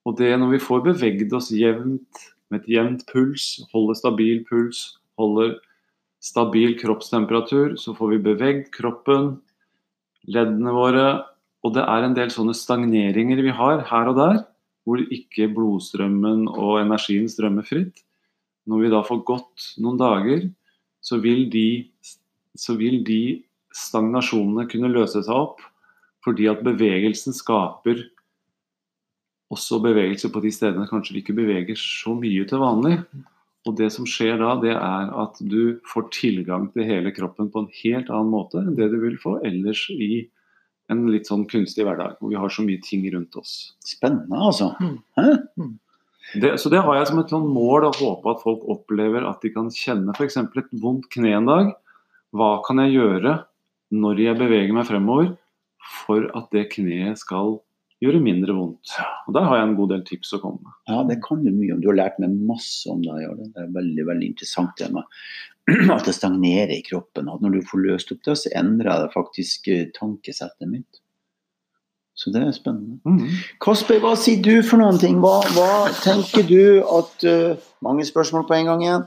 Og 0.08 0.16
det 0.16 0.32
når 0.40 0.54
vi 0.54 0.62
får 0.64 0.86
beveget 0.88 1.36
oss 1.36 1.50
jevnt, 1.52 2.24
med 2.50 2.64
et 2.64 2.72
jevnt 2.72 3.04
puls, 3.12 3.50
holder 3.74 4.00
stabil 4.00 4.40
puls, 4.48 4.80
holder 5.20 5.58
stabil 6.24 6.72
kroppstemperatur, 6.80 7.76
så 7.76 7.92
får 7.96 8.14
vi 8.14 8.24
beveget 8.24 8.72
kroppen, 8.72 9.36
leddene 10.28 10.72
våre, 10.74 11.06
og 11.64 11.74
det 11.76 11.84
er 11.84 12.06
en 12.06 12.16
del 12.16 12.32
sånne 12.32 12.56
stagneringer 12.56 13.40
vi 13.44 13.52
har 13.56 13.84
her 13.88 14.10
og 14.12 14.18
der, 14.18 14.38
hvor 14.88 15.00
ikke 15.00 15.50
blodstrømmen 15.54 16.46
og 16.50 16.80
energien 16.80 17.28
strømmer 17.30 17.66
fritt. 17.66 18.00
Når 18.68 18.84
vi 18.84 18.92
da 18.92 19.02
får 19.04 19.24
gått 19.28 19.66
noen 19.80 19.98
dager, 20.00 20.46
så 21.04 21.20
vil 21.20 21.46
de, 21.52 21.84
så 22.56 22.76
vil 22.80 23.00
de 23.06 23.40
stagnasjonene 23.76 24.66
kunne 24.70 24.92
løse 24.92 25.22
seg 25.24 25.34
opp, 25.36 25.60
fordi 26.24 26.48
at 26.50 26.64
bevegelsen 26.64 27.36
skaper 27.36 28.02
også 29.50 29.80
bevegelse 29.82 30.30
på 30.30 30.42
de 30.44 30.52
stedene 30.54 30.88
kanskje 30.90 31.16
vi 31.16 31.22
ikke 31.24 31.38
beveger 31.38 31.78
så 31.78 32.14
mye 32.14 32.44
til 32.48 32.60
vanlig. 32.62 32.98
Og 33.68 33.76
det 33.76 33.90
som 33.92 34.06
skjer 34.08 34.38
da, 34.40 34.54
det 34.62 34.72
er 34.72 35.10
at 35.22 35.40
du 35.44 35.80
får 35.88 36.08
tilgang 36.16 36.70
til 36.72 36.86
hele 36.88 37.12
kroppen 37.12 37.50
på 37.52 37.64
en 37.64 37.72
helt 37.82 38.08
annen 38.08 38.32
måte 38.32 38.62
enn 38.62 38.76
det 38.78 38.88
du 38.92 38.96
vil 39.02 39.18
få 39.20 39.36
ellers 39.44 39.84
i 39.92 40.24
en 40.90 41.04
litt 41.12 41.28
sånn 41.28 41.44
kunstig 41.50 41.84
hverdag, 41.86 42.16
hvor 42.18 42.32
vi 42.32 42.38
har 42.40 42.50
så 42.50 42.64
mye 42.66 42.80
ting 42.82 43.04
rundt 43.12 43.36
oss. 43.38 43.76
Spennende, 43.86 44.40
altså. 44.40 44.72
Mm. 44.80 44.96
Hæ? 45.18 45.28
Det, 46.40 46.54
så 46.62 46.70
det 46.72 46.82
har 46.86 46.98
jeg 46.98 47.10
som 47.10 47.20
et 47.22 47.32
sånn 47.32 47.46
mål 47.50 47.88
å 47.88 47.94
håpe 47.96 48.32
at 48.32 48.42
folk 48.42 48.64
opplever 48.70 49.24
at 49.26 49.44
de 49.44 49.52
kan 49.54 49.70
kjenne 49.74 50.14
f.eks. 50.16 50.38
et 50.40 50.74
vondt 50.82 51.08
kne 51.12 51.36
en 51.36 51.48
dag. 51.50 51.70
Hva 52.36 52.50
kan 52.66 52.82
jeg 52.82 52.96
gjøre 52.96 53.36
når 53.90 54.24
jeg 54.24 54.38
beveger 54.38 54.74
meg 54.76 54.86
fremover 54.86 55.32
for 56.04 56.28
at 56.38 56.50
det 56.54 56.68
kneet 56.74 57.18
skal 57.18 57.58
gjøre 58.00 58.22
mindre 58.24 58.56
vondt? 58.56 58.94
Og 59.28 59.36
Der 59.36 59.46
har 59.46 59.60
jeg 59.60 59.68
en 59.68 59.76
god 59.78 59.92
del 59.92 60.02
tips 60.08 60.34
å 60.36 60.40
komme 60.42 60.64
med. 60.64 60.74
Ja, 60.88 61.02
det 61.08 61.20
kan 61.26 61.44
du 61.44 61.50
mye 61.52 61.74
om. 61.74 61.82
Du 61.82 61.90
har 61.90 61.98
lært 61.98 62.18
meg 62.22 62.34
masse 62.48 62.88
om 62.90 63.02
det. 63.04 63.18
Det 63.54 63.64
er 63.64 63.74
veldig 63.76 64.06
veldig 64.08 64.32
interessant 64.32 64.74
tema. 64.80 65.04
at 65.96 66.08
det 66.08 66.16
stagnerer 66.16 66.72
i 66.74 66.82
kroppen. 66.86 67.28
At 67.30 67.44
når 67.44 67.58
du 67.58 67.68
får 67.68 67.84
løst 67.84 68.12
opp 68.14 68.24
det, 68.26 68.36
så 68.40 68.52
endrer 68.58 69.04
det 69.04 69.14
faktisk 69.14 69.70
eh, 69.70 69.86
tankesettet 69.96 70.68
mitt. 70.70 71.02
Så 72.20 72.32
det 72.34 72.42
er 72.44 72.52
spennende. 72.52 72.98
Mhm. 73.08 73.36
Kasper, 73.64 74.00
hva 74.02 74.12
sier 74.18 74.42
du 74.44 74.60
for 74.66 74.80
noen 74.82 74.98
ting? 75.00 75.20
Hva, 75.22 75.38
hva 75.56 75.88
tenker 76.02 76.44
du 76.44 76.82
at 76.84 77.24
uh, 77.24 77.68
Mange 77.80 78.04
spørsmål 78.04 78.44
på 78.44 78.58
en 78.58 78.68
gang 78.68 78.82
igjen. 78.84 79.04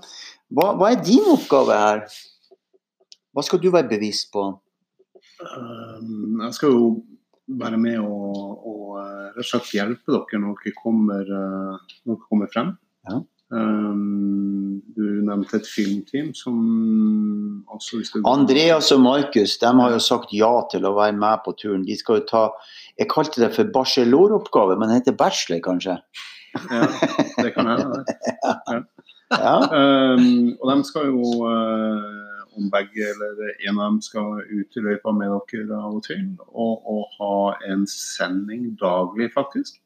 Hva, 0.49 0.71
hva 0.79 0.87
er 0.89 1.03
din 1.05 1.27
oppgave 1.29 1.75
her? 1.77 1.99
Hva 3.33 3.43
skal 3.45 3.61
du 3.61 3.67
være 3.73 3.91
bevisst 3.91 4.31
på? 4.33 4.47
Um, 5.43 6.41
jeg 6.41 6.57
skal 6.57 6.73
jo 6.73 6.87
være 7.47 7.77
med 7.77 7.99
og, 7.99 8.63
og 8.63 8.97
eh, 9.03 9.43
og 9.43 9.69
hjelpe 9.73 10.13
dere 10.15 10.39
når 10.41 10.57
dere 10.63 10.75
kommer, 10.79 11.21
eh, 11.21 11.93
når 12.05 12.17
dere 12.17 12.27
kommer 12.29 12.51
frem. 12.53 12.73
Ja. 13.09 13.19
Um, 13.53 14.79
du 14.95 15.03
nevnte 15.21 15.59
et 15.59 15.67
filmteam 15.69 16.31
som 16.33 16.55
også 17.69 17.99
du 18.15 18.23
Andreas 18.25 18.87
og 18.95 19.03
Markus 19.03 19.59
de 19.61 19.69
har 19.77 19.91
jo 19.93 19.99
sagt 20.01 20.33
ja 20.33 20.49
til 20.71 20.87
å 20.89 20.95
være 20.97 21.13
med 21.19 21.43
på 21.45 21.53
turen. 21.59 21.83
De 21.85 21.93
skal 21.99 22.21
jo 22.21 22.25
ta 22.31 22.43
Jeg 22.97 23.11
kalte 23.13 23.43
det 23.43 23.51
for 23.53 23.69
bacheloroppgave, 23.75 24.79
men 24.79 24.89
det 24.89 25.01
heter 25.01 25.19
bachelor, 25.19 25.61
kanskje? 25.65 25.99
Ja, 26.71 26.87
det 27.43 27.53
kan 27.53 27.69
hende. 27.69 28.03
Ja. 28.43 28.79
Ja. 29.33 29.55
Um, 30.13 30.53
og 30.61 30.69
de 30.69 30.83
skal 30.85 31.07
jo, 31.09 31.23
eh, 31.49 32.22
om 32.57 32.69
begge 32.73 33.07
eller 33.11 33.53
en 33.67 33.79
av 33.79 33.91
dem 33.91 34.01
skal 34.05 34.41
ut 34.49 34.77
i 34.77 34.83
løypa 34.83 35.13
med 35.15 35.33
dere 35.51 35.79
av 35.79 35.97
og 35.99 36.03
til, 36.07 36.25
og, 36.49 36.85
og 36.89 37.17
ha 37.17 37.35
en 37.71 37.85
sending 37.89 38.71
daglig, 38.81 39.31
faktisk, 39.33 39.79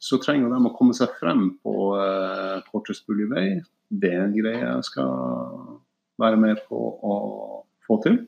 så 0.00 0.16
trenger 0.22 0.52
de 0.52 0.60
å 0.64 0.74
komme 0.76 0.96
seg 0.96 1.12
frem 1.20 1.50
på 1.64 1.74
eh, 2.00 2.60
kortest 2.70 3.08
mulig 3.10 3.28
vei. 3.32 3.46
Det 3.90 4.14
er 4.14 4.24
en 4.24 4.36
greie 4.36 4.62
jeg 4.62 4.86
skal 4.88 5.10
være 6.20 6.40
med 6.40 6.62
på 6.68 6.78
å 6.78 7.16
få 7.86 8.00
til. 8.06 8.22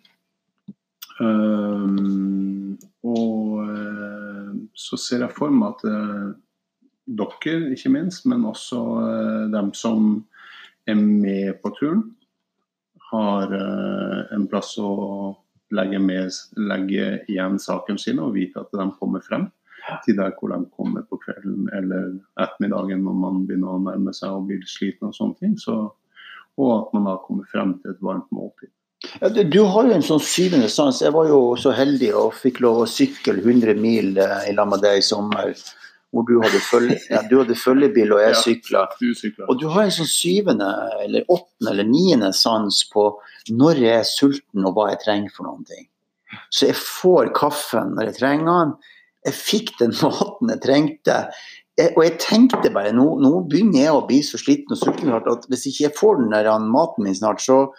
Um, 1.21 2.79
og 3.05 3.61
eh, 3.67 4.53
så 4.79 4.99
ser 5.01 5.25
jeg 5.25 5.37
for 5.37 5.53
meg 5.55 5.75
at 5.75 5.85
eh, 5.91 6.33
dere, 7.19 7.73
ikke 7.75 7.93
minst, 7.93 8.27
men 8.31 8.47
også 8.49 8.83
eh, 9.03 9.45
dem 9.53 9.73
som 9.77 10.13
er 10.89 10.99
med 10.99 11.61
på 11.63 11.73
turen, 11.79 12.05
har 13.13 13.55
eh, 13.57 14.21
en 14.35 14.47
plass 14.51 14.75
å 14.81 14.93
legge, 15.73 16.01
med, 16.03 16.33
legge 16.57 17.09
igjen 17.31 17.59
saken 17.61 18.01
sin 18.01 18.21
og 18.23 18.35
vite 18.37 18.61
at 18.61 18.73
de 18.77 18.89
kommer 18.99 19.25
frem 19.25 19.49
til 20.05 20.19
der 20.19 20.35
hvor 20.39 20.53
de 20.53 20.61
kommer 20.77 21.03
på 21.09 21.19
kvelden 21.25 21.67
eller 21.75 22.13
ettermiddagen 22.41 23.03
når 23.03 23.17
man 23.25 23.41
begynner 23.49 23.75
å 23.75 23.83
nærme 23.83 24.15
seg 24.15 24.37
og 24.37 24.47
blir 24.51 24.63
sliten 24.69 25.11
og 25.11 25.17
sånne 25.17 25.41
ting. 25.41 25.57
Så, 25.59 25.75
og 26.61 26.71
at 26.77 26.95
man 26.95 27.09
da 27.09 27.17
kommer 27.25 27.49
frem 27.51 27.75
til 27.83 27.95
et 27.95 28.05
varmt 28.05 28.31
måltid. 28.35 28.71
Ja, 29.19 29.29
du, 29.35 29.43
du 29.43 29.63
har 29.67 29.89
jo 29.89 29.97
en 29.97 30.05
sånn 30.07 30.23
syvende 30.23 30.69
sans. 30.71 31.01
Jeg 31.03 31.15
var 31.15 31.27
jo 31.27 31.41
så 31.59 31.73
heldig 31.75 32.13
og 32.15 32.37
fikk 32.39 32.61
lov 32.63 32.85
å 32.85 32.91
sykle 32.91 33.41
100 33.41 33.75
mil 33.83 34.15
eh, 34.23 34.51
i 34.51 34.55
lag 34.55 34.71
med 34.71 34.85
deg 34.85 35.01
i 35.01 35.07
sommer. 35.07 35.51
Hvor 36.13 36.27
du 36.29 36.35
hadde, 36.43 36.59
følge, 36.61 36.99
ja, 37.15 37.23
du 37.29 37.39
hadde 37.41 37.57
følgebil 37.57 38.13
og 38.13 38.21
jeg 38.21 38.41
sykla. 38.43 38.83
Og 39.49 39.57
du 39.61 39.69
har 39.73 39.87
en 39.87 39.95
sånn 39.97 40.11
syvende, 40.11 40.69
eller 41.05 41.25
åttende 41.25 41.73
eller 41.73 41.89
niende 41.89 42.33
sans 42.37 42.83
på 42.93 43.07
når 43.51 43.81
jeg 43.81 44.03
er 44.03 44.09
sulten 44.09 44.69
og 44.69 44.77
hva 44.77 44.91
jeg 44.93 45.01
trenger 45.07 45.33
for 45.35 45.49
noen 45.49 45.65
ting. 45.69 45.87
Så 46.53 46.69
jeg 46.69 46.79
får 46.79 47.33
kaffen 47.37 47.97
når 47.97 48.11
jeg 48.11 48.19
trenger 48.21 48.51
den. 48.51 48.77
Jeg 49.29 49.39
fikk 49.39 49.75
den 49.81 49.97
maten 50.03 50.53
jeg 50.53 50.63
trengte. 50.67 51.19
Jeg, 51.81 51.95
og 51.97 52.03
jeg 52.05 52.19
tenkte 52.21 52.73
bare 52.75 52.93
nå, 52.93 53.07
nå 53.25 53.33
begynner 53.49 53.87
jeg 53.87 53.97
å 53.97 54.05
bli 54.09 54.21
så 54.27 54.41
sliten 54.41 54.77
og 54.77 54.83
sulten 54.83 55.15
at 55.17 55.49
hvis 55.49 55.65
ikke 55.71 55.87
jeg 55.87 55.97
får 55.97 56.21
den 56.21 56.35
der 56.35 56.53
maten 56.67 57.09
min 57.09 57.17
snart, 57.17 57.41
så 57.41 57.71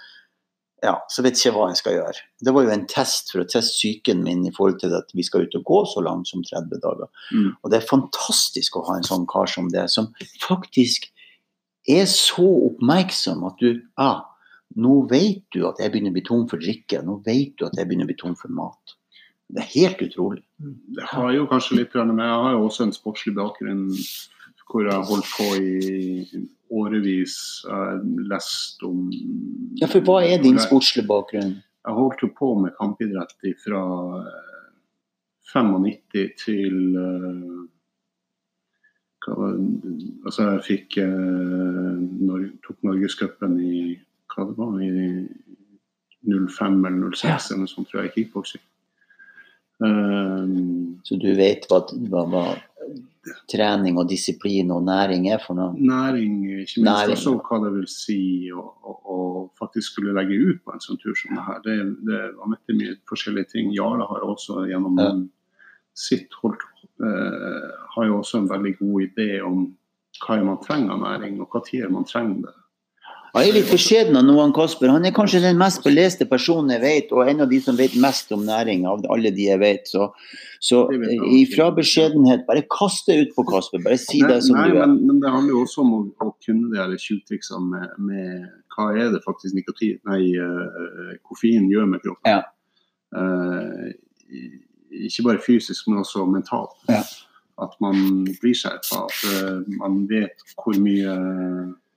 ja, 0.84 0.98
så 1.08 1.24
vet 1.24 1.38
ikke 1.40 1.54
hva 1.56 1.70
jeg 1.72 1.80
skal 1.80 1.96
gjøre. 1.96 2.24
Det 2.44 2.54
var 2.56 2.66
jo 2.66 2.74
en 2.74 2.86
test 2.92 3.32
for 3.32 3.44
å 3.44 3.48
teste 3.48 3.78
psyken 3.78 4.24
min 4.26 4.44
i 4.48 4.52
forhold 4.56 4.82
til 4.82 4.96
at 4.98 5.14
vi 5.16 5.24
skal 5.24 5.46
ut 5.46 5.56
og 5.60 5.64
gå 5.70 5.80
så 5.94 6.04
langt 6.04 6.28
som 6.28 6.44
30 6.44 6.82
dager. 6.84 7.08
Mm. 7.32 7.54
Og 7.62 7.72
det 7.72 7.80
er 7.80 7.88
fantastisk 7.88 8.76
å 8.76 8.84
ha 8.90 8.98
en 9.00 9.08
sånn 9.08 9.24
kar 9.32 9.48
som 9.48 9.70
det, 9.72 9.86
som 9.94 10.12
faktisk 10.44 11.08
er 11.90 12.04
så 12.12 12.48
oppmerksom 12.70 13.44
at 13.48 13.64
du 13.64 13.80
ah, 14.00 14.22
nå 14.80 15.04
vet 15.12 15.44
du 15.56 15.64
at 15.70 15.80
jeg 15.80 15.94
begynner 15.94 16.12
å 16.12 16.18
bli 16.18 16.26
tom 16.28 16.44
for 16.52 16.60
drikke. 16.60 17.00
Nå 17.06 17.22
vet 17.26 17.56
du 17.60 17.68
at 17.68 17.78
jeg 17.78 17.88
begynner 17.88 18.08
å 18.08 18.12
bli 18.12 18.20
tom 18.20 18.36
for 18.40 18.52
mat. 18.56 18.98
Det 19.54 19.64
er 19.64 19.74
helt 19.76 20.04
utrolig. 20.04 20.44
Det 20.98 21.08
har 21.12 21.32
jo 21.36 21.48
kanskje 21.52 21.78
litt 21.80 21.96
med 21.96 22.24
Jeg 22.26 22.40
har 22.44 22.56
jo 22.56 22.64
også 22.68 22.88
en 22.88 22.96
sportslig 22.96 23.36
bakgrunn 23.38 23.90
hvor 24.74 24.88
jeg 24.88 24.96
har 24.96 25.06
holdt 25.06 25.28
på 25.38 25.48
i 25.60 26.44
årevis. 26.82 27.36
Jeg 27.68 28.26
lest 28.32 28.84
om 28.88 29.06
Ja, 29.82 29.90
For 29.90 30.02
hva 30.06 30.22
er 30.26 30.42
din 30.44 30.60
sportslige 30.62 31.08
bakgrunn? 31.10 31.60
Jeg 31.84 31.98
holdt 32.00 32.24
jo 32.24 32.30
på 32.38 32.54
med 32.62 32.76
kampidrett 32.80 33.36
fra 33.66 33.84
95 35.54 36.30
til 36.40 36.98
uh, 36.98 37.64
var, 39.28 39.56
Altså, 40.26 40.50
jeg 40.50 40.64
fikk 40.68 40.98
eh, 41.04 41.96
Nor 42.28 42.48
tok 42.66 42.84
Norgescupen 42.84 43.58
i 43.62 44.00
hva 44.34 44.48
det 44.50 44.58
var, 44.58 44.78
i 44.82 45.28
05 46.26 46.86
eller 46.88 47.12
06 47.14 47.24
Ja. 47.28 47.38
eller 47.38 47.64
noe 47.64 47.70
sånt, 47.70 47.90
tror 47.92 48.02
jeg, 48.02 48.14
kickboksing. 48.16 48.64
Um, 49.84 51.00
Så 51.06 51.20
du 51.22 51.28
vet 51.38 51.68
hva, 51.70 51.84
hva 52.10 52.24
trening 53.52 53.98
og 53.98 54.10
disiplin 54.10 54.72
og 54.76 54.84
næring 54.88 55.28
er 55.32 55.40
for 55.44 55.58
noe? 55.58 55.74
Næring, 55.78 56.34
ikke 56.64 56.82
minst 56.82 56.88
Næring, 56.88 57.18
også 57.18 57.36
hva 57.48 57.60
det 57.66 57.72
vil 57.78 57.88
si 57.92 58.18
å, 58.52 59.50
faktisk 59.60 59.94
skulle 59.94 60.16
legge 60.18 60.40
ut 60.40 60.64
på 60.66 60.74
en 60.74 60.84
sånn 60.84 61.00
tur 61.02 61.16
som 61.16 61.36
det 61.38 61.46
her. 61.46 61.62
Det, 61.66 61.78
det 62.08 62.20
vanvittig 62.40 62.76
mye 62.80 62.96
forskjellige 63.10 63.52
ting. 63.54 63.72
Jarle 63.76 64.08
har 64.10 64.26
også 64.28 64.66
gjennom 64.70 65.00
Ja. 65.00 65.12
sitt 65.96 66.34
holdt, 66.42 66.64
eh, 67.04 67.70
har 67.96 68.06
jo 68.10 68.20
også 68.20 68.42
en 68.42 68.50
veldig 68.50 68.78
god 68.80 69.02
idé 69.08 69.30
om 69.46 69.66
hva 70.24 70.44
man 70.44 70.60
trenger 70.64 70.92
av 70.96 71.00
næring, 71.04 71.40
og 71.42 71.50
hva 71.50 71.64
tider 71.66 71.90
man 71.90 72.06
trenger 72.06 72.48
det. 72.48 72.56
Han 73.34 73.48
er 73.48 73.56
litt 73.56 73.70
beskjeden 73.74 74.18
av 74.20 74.28
noen, 74.28 74.52
Kasper. 74.54 74.92
Han 74.94 75.08
er 75.10 75.14
kanskje 75.16 75.40
den 75.42 75.58
mest 75.58 75.82
beleste 75.82 76.28
personen 76.30 76.76
jeg 76.76 76.84
vet, 76.84 77.14
og 77.18 77.30
en 77.32 77.42
av 77.42 77.50
de 77.50 77.58
som 77.66 77.78
vet 77.80 77.96
mest 77.98 78.30
om 78.36 78.44
næring 78.46 78.86
av 78.86 79.02
alle 79.14 79.32
de 79.34 79.48
jeg 79.48 79.62
vet. 79.62 79.90
Så, 79.90 80.12
så 80.62 80.84
jeg. 80.94 81.18
ifra 81.40 81.72
beskjedenhet, 81.74 82.46
bare 82.46 82.62
kast 82.70 83.10
det 83.10 83.18
ut 83.24 83.34
på 83.34 83.48
Kasper. 83.50 83.82
Bare 83.82 83.98
si 83.98 84.22
det 84.22 84.38
som 84.46 84.60
nei, 84.60 84.68
du 84.70 84.78
er. 84.78 84.86
men, 84.86 85.00
men 85.10 85.24
det 85.24 85.34
handler 85.34 85.56
jo 85.56 85.64
også 85.66 85.82
om 85.82 85.96
å, 85.98 86.02
å 86.22 86.30
kunne 86.46 86.70
de 86.76 86.82
her 86.84 86.94
tjuvtriksene 87.08 87.74
med, 87.74 87.98
med 88.06 88.46
hva 88.76 88.92
er 88.94 89.12
det 89.14 89.26
faktisk 89.26 89.58
nikotin, 89.58 89.98
nei, 90.10 90.22
eh, 90.38 91.18
koffein 91.26 91.66
gjør 91.74 91.90
med 91.90 92.06
kroppen. 92.06 92.38
Ja. 92.38 92.44
Uh, 93.14 93.94
ikke 94.94 95.26
bare 95.26 95.42
fysisk, 95.42 95.88
men 95.90 96.02
også 96.02 96.26
mentalt. 96.30 96.78
Ja. 96.90 97.02
At 97.62 97.74
man 97.82 98.26
blir 98.42 98.58
skjerpa, 98.58 99.06
at 99.06 99.26
uh, 99.30 99.78
man 99.82 100.04
vet 100.10 100.42
hvor 100.58 100.78
mye 100.82 101.18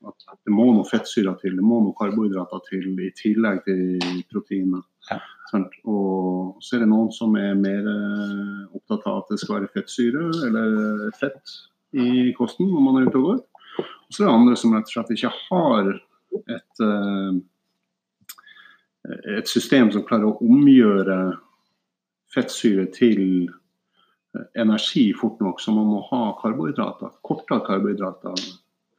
at 0.07 0.39
det 0.47 0.55
må 0.55 0.69
noe 0.75 0.87
fettsyrer 0.89 1.37
til, 1.41 1.57
det 1.59 1.65
må 1.65 1.81
noe 1.83 1.97
karbohydrater 1.99 2.63
til 2.69 3.01
i 3.03 3.11
tillegg 3.17 3.63
til 3.67 4.23
proteiner. 4.31 4.85
Ja. 5.11 5.19
Og 5.87 6.63
så 6.65 6.77
er 6.77 6.85
det 6.85 6.91
noen 6.91 7.13
som 7.15 7.37
er 7.39 7.55
mer 7.59 7.87
eh, 7.87 8.63
opptatt 8.77 9.07
av 9.07 9.23
at 9.23 9.33
det 9.33 9.41
skal 9.43 9.61
være 9.61 9.73
fettsyre 9.75 10.25
eller 10.49 11.11
fett 11.19 11.55
i 11.97 12.33
kosten 12.37 12.71
når 12.73 12.83
man 12.83 12.99
er 13.01 13.11
ute 13.11 13.21
og 13.21 13.29
går. 13.31 13.43
Og 13.79 14.11
så 14.11 14.23
er 14.23 14.27
det 14.27 14.35
andre 14.35 14.57
som 14.59 14.75
rett 14.75 14.89
og 14.89 14.95
slett 14.95 15.15
ikke 15.15 15.33
har 15.47 15.93
et, 16.57 16.83
eh, 16.89 17.33
et 19.39 19.49
system 19.51 19.93
som 19.95 20.05
klarer 20.07 20.33
å 20.33 20.41
omgjøre 20.43 21.21
fettsyre 22.35 22.89
til 22.95 23.23
eh, 23.47 24.47
energi 24.63 25.09
fort 25.17 25.41
nok, 25.45 25.63
så 25.63 25.75
man 25.77 25.91
må 25.95 26.03
ha 26.11 26.23
karbohydrater, 26.43 27.19
kortere 27.27 27.63
karbohydrater 27.69 28.35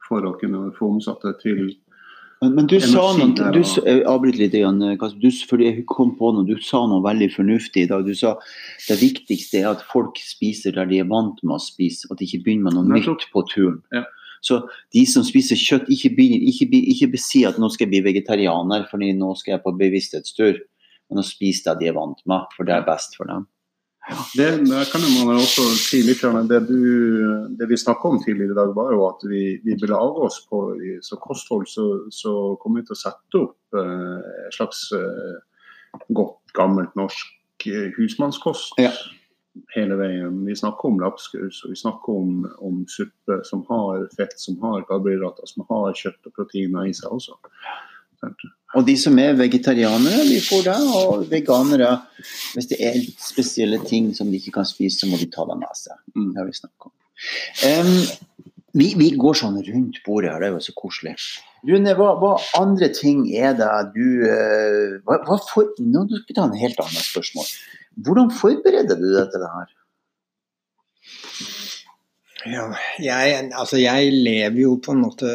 for 0.08 0.24
å 0.26 0.34
kunne 0.40 0.70
få 0.78 0.88
omsatt 0.96 1.22
det 1.26 1.36
til 1.44 1.68
Men, 2.40 2.52
men 2.54 2.66
du 2.70 2.76
sa 2.78 3.08
Energi 3.16 3.40
noe 3.42 3.52
du, 3.56 3.60
Jeg 3.82 4.02
avbryter 4.06 4.38
litt, 4.44 4.52
igjen, 4.54 4.82
Kasper. 5.00 5.22
Du, 5.24 5.30
fordi 5.50 5.64
jeg 5.66 5.86
kom 5.90 6.12
på 6.18 6.28
noe, 6.36 6.46
du 6.46 6.54
sa 6.62 6.84
noe 6.86 7.02
veldig 7.02 7.32
fornuftig 7.34 7.82
i 7.86 7.88
dag. 7.90 8.04
Du 8.06 8.14
sa 8.14 8.36
det 8.86 8.98
viktigste 9.00 9.64
er 9.64 9.72
at 9.72 9.82
folk 9.90 10.20
spiser 10.22 10.76
der 10.76 10.86
de 10.86 11.00
er 11.02 11.08
vant 11.10 11.42
med 11.42 11.56
å 11.56 11.62
spise, 11.62 12.06
at 12.12 12.20
de 12.20 12.28
ikke 12.28 12.44
begynner 12.46 12.68
med 12.70 12.78
noe 12.78 12.86
Nei, 12.92 13.02
nytt 13.02 13.26
på 13.34 13.42
turen. 13.50 13.80
Ja. 13.94 14.04
Så 14.46 14.60
de 14.94 15.02
som 15.10 15.24
spiser 15.26 15.58
kjøtt, 15.58 15.88
ikke, 15.90 16.12
begynner, 16.14 16.46
ikke, 16.46 16.68
be- 16.70 16.84
ikke 16.94 17.18
si 17.18 17.42
at 17.48 17.58
nå 17.58 17.72
skal 17.74 17.88
jeg 17.88 17.96
bli 17.96 18.04
vegetarianer 18.06 18.86
fordi 18.86 19.10
nå 19.18 19.32
skal 19.40 19.56
jeg 19.56 19.64
på 19.66 19.74
bevissthetstur. 19.80 20.60
Men 21.10 21.22
å 21.22 21.26
spise 21.26 21.72
det 21.72 21.80
de 21.82 21.90
er 21.90 21.98
vant 21.98 22.22
med, 22.28 22.46
for 22.54 22.68
det 22.68 22.76
er 22.76 22.86
best 22.86 23.18
for 23.18 23.26
dem. 23.26 23.48
Det, 24.08 24.48
kan 24.92 25.02
man 25.04 25.36
også 25.36 25.64
si 25.76 26.00
litt 26.06 26.22
det, 26.48 26.60
du, 26.68 26.78
det 27.58 27.66
vi 27.68 27.76
snakket 27.76 28.08
om 28.08 28.20
tidligere 28.22 28.54
i 28.54 28.56
dag, 28.56 28.72
var 28.76 28.92
jo 28.94 29.02
at 29.08 29.24
vi, 29.28 29.42
vi 29.64 29.76
belager 29.76 30.22
oss 30.28 30.38
på 30.48 30.62
så 31.04 31.18
kosthold, 31.20 31.68
så, 31.68 31.84
så 32.14 32.32
kommer 32.62 32.80
vi 32.80 32.88
til 32.88 32.96
å 32.96 33.02
sette 33.02 33.42
opp 33.42 33.76
eh, 33.76 34.30
et 34.46 34.56
slags 34.56 34.86
eh, 34.96 35.36
godt, 36.16 36.40
gammelt 36.56 36.96
norsk 36.96 37.68
eh, 37.68 37.90
husmannskost 37.98 38.80
Ja. 38.80 38.94
hele 39.76 39.98
veien. 40.00 40.40
Vi 40.46 40.56
snakker 40.56 40.88
om 40.88 41.02
lapskaus, 41.04 41.60
og 41.66 41.74
vi 41.74 41.80
snakker 41.82 42.22
om, 42.22 42.46
om 42.64 42.84
suppe 42.88 43.42
som 43.48 43.66
har 43.68 44.08
fett, 44.16 44.38
som 44.40 44.56
har 44.64 44.88
karbohydrater, 44.88 45.52
som 45.52 45.68
har 45.68 45.92
kjøtt 45.92 46.30
og 46.30 46.38
proteiner 46.40 46.88
i 46.88 46.96
seg 46.96 47.12
også. 47.12 47.36
Sant? 48.22 48.48
Og 48.76 48.84
de 48.84 48.94
som 49.00 49.16
er 49.20 49.36
vegetarianere, 49.38 50.26
de 50.28 50.38
får 50.44 50.66
det. 50.66 50.76
Og 51.00 51.24
veganere, 51.30 51.94
hvis 52.52 52.68
det 52.68 52.80
er 52.84 52.98
litt 53.00 53.22
spesielle 53.24 53.80
ting 53.88 54.10
som 54.16 54.28
de 54.28 54.40
ikke 54.40 54.58
kan 54.58 54.68
spise, 54.68 55.00
så 55.00 55.08
må 55.08 55.20
de 55.20 55.30
ta 55.32 55.46
det 55.48 55.56
med 55.62 55.78
seg. 55.78 55.96
Mm. 56.12 56.32
Det 56.34 56.42
har 56.42 56.48
vi 56.50 56.58
snakket 56.58 56.90
om. 56.90 56.94
Um, 57.64 57.94
vi, 58.78 58.90
vi 59.00 59.08
går 59.16 59.38
sånn 59.40 59.56
rundt 59.64 60.02
bordet 60.04 60.34
her, 60.34 60.42
det 60.42 60.50
er 60.50 60.58
jo 60.58 60.66
så 60.68 60.76
koselig. 60.76 61.16
Rune, 61.66 61.96
hva, 61.98 62.12
hva 62.20 62.34
andre 62.60 62.90
ting 62.94 63.24
er 63.34 63.56
det 63.58 63.72
du 63.96 64.04
uh, 64.28 65.00
hva, 65.08 65.18
hva 65.26 65.40
for, 65.48 65.72
Nå 65.82 66.04
skal 66.12 66.28
vi 66.28 66.36
ta 66.36 66.44
en 66.46 66.60
helt 66.60 66.84
annet 66.84 67.08
spørsmål. 67.08 67.48
Hvordan 68.04 68.30
forbereder 68.36 69.00
du 69.00 69.08
deg 69.16 69.32
til 69.32 69.42
det 69.42 69.52
her? 69.56 69.74
Ja, 72.46 72.68
jeg, 73.02 73.48
altså 73.50 73.80
jeg 73.80 74.12
lever 74.12 74.60
jo 74.60 74.76
på 74.84 74.92
en 74.94 75.00
måte 75.02 75.32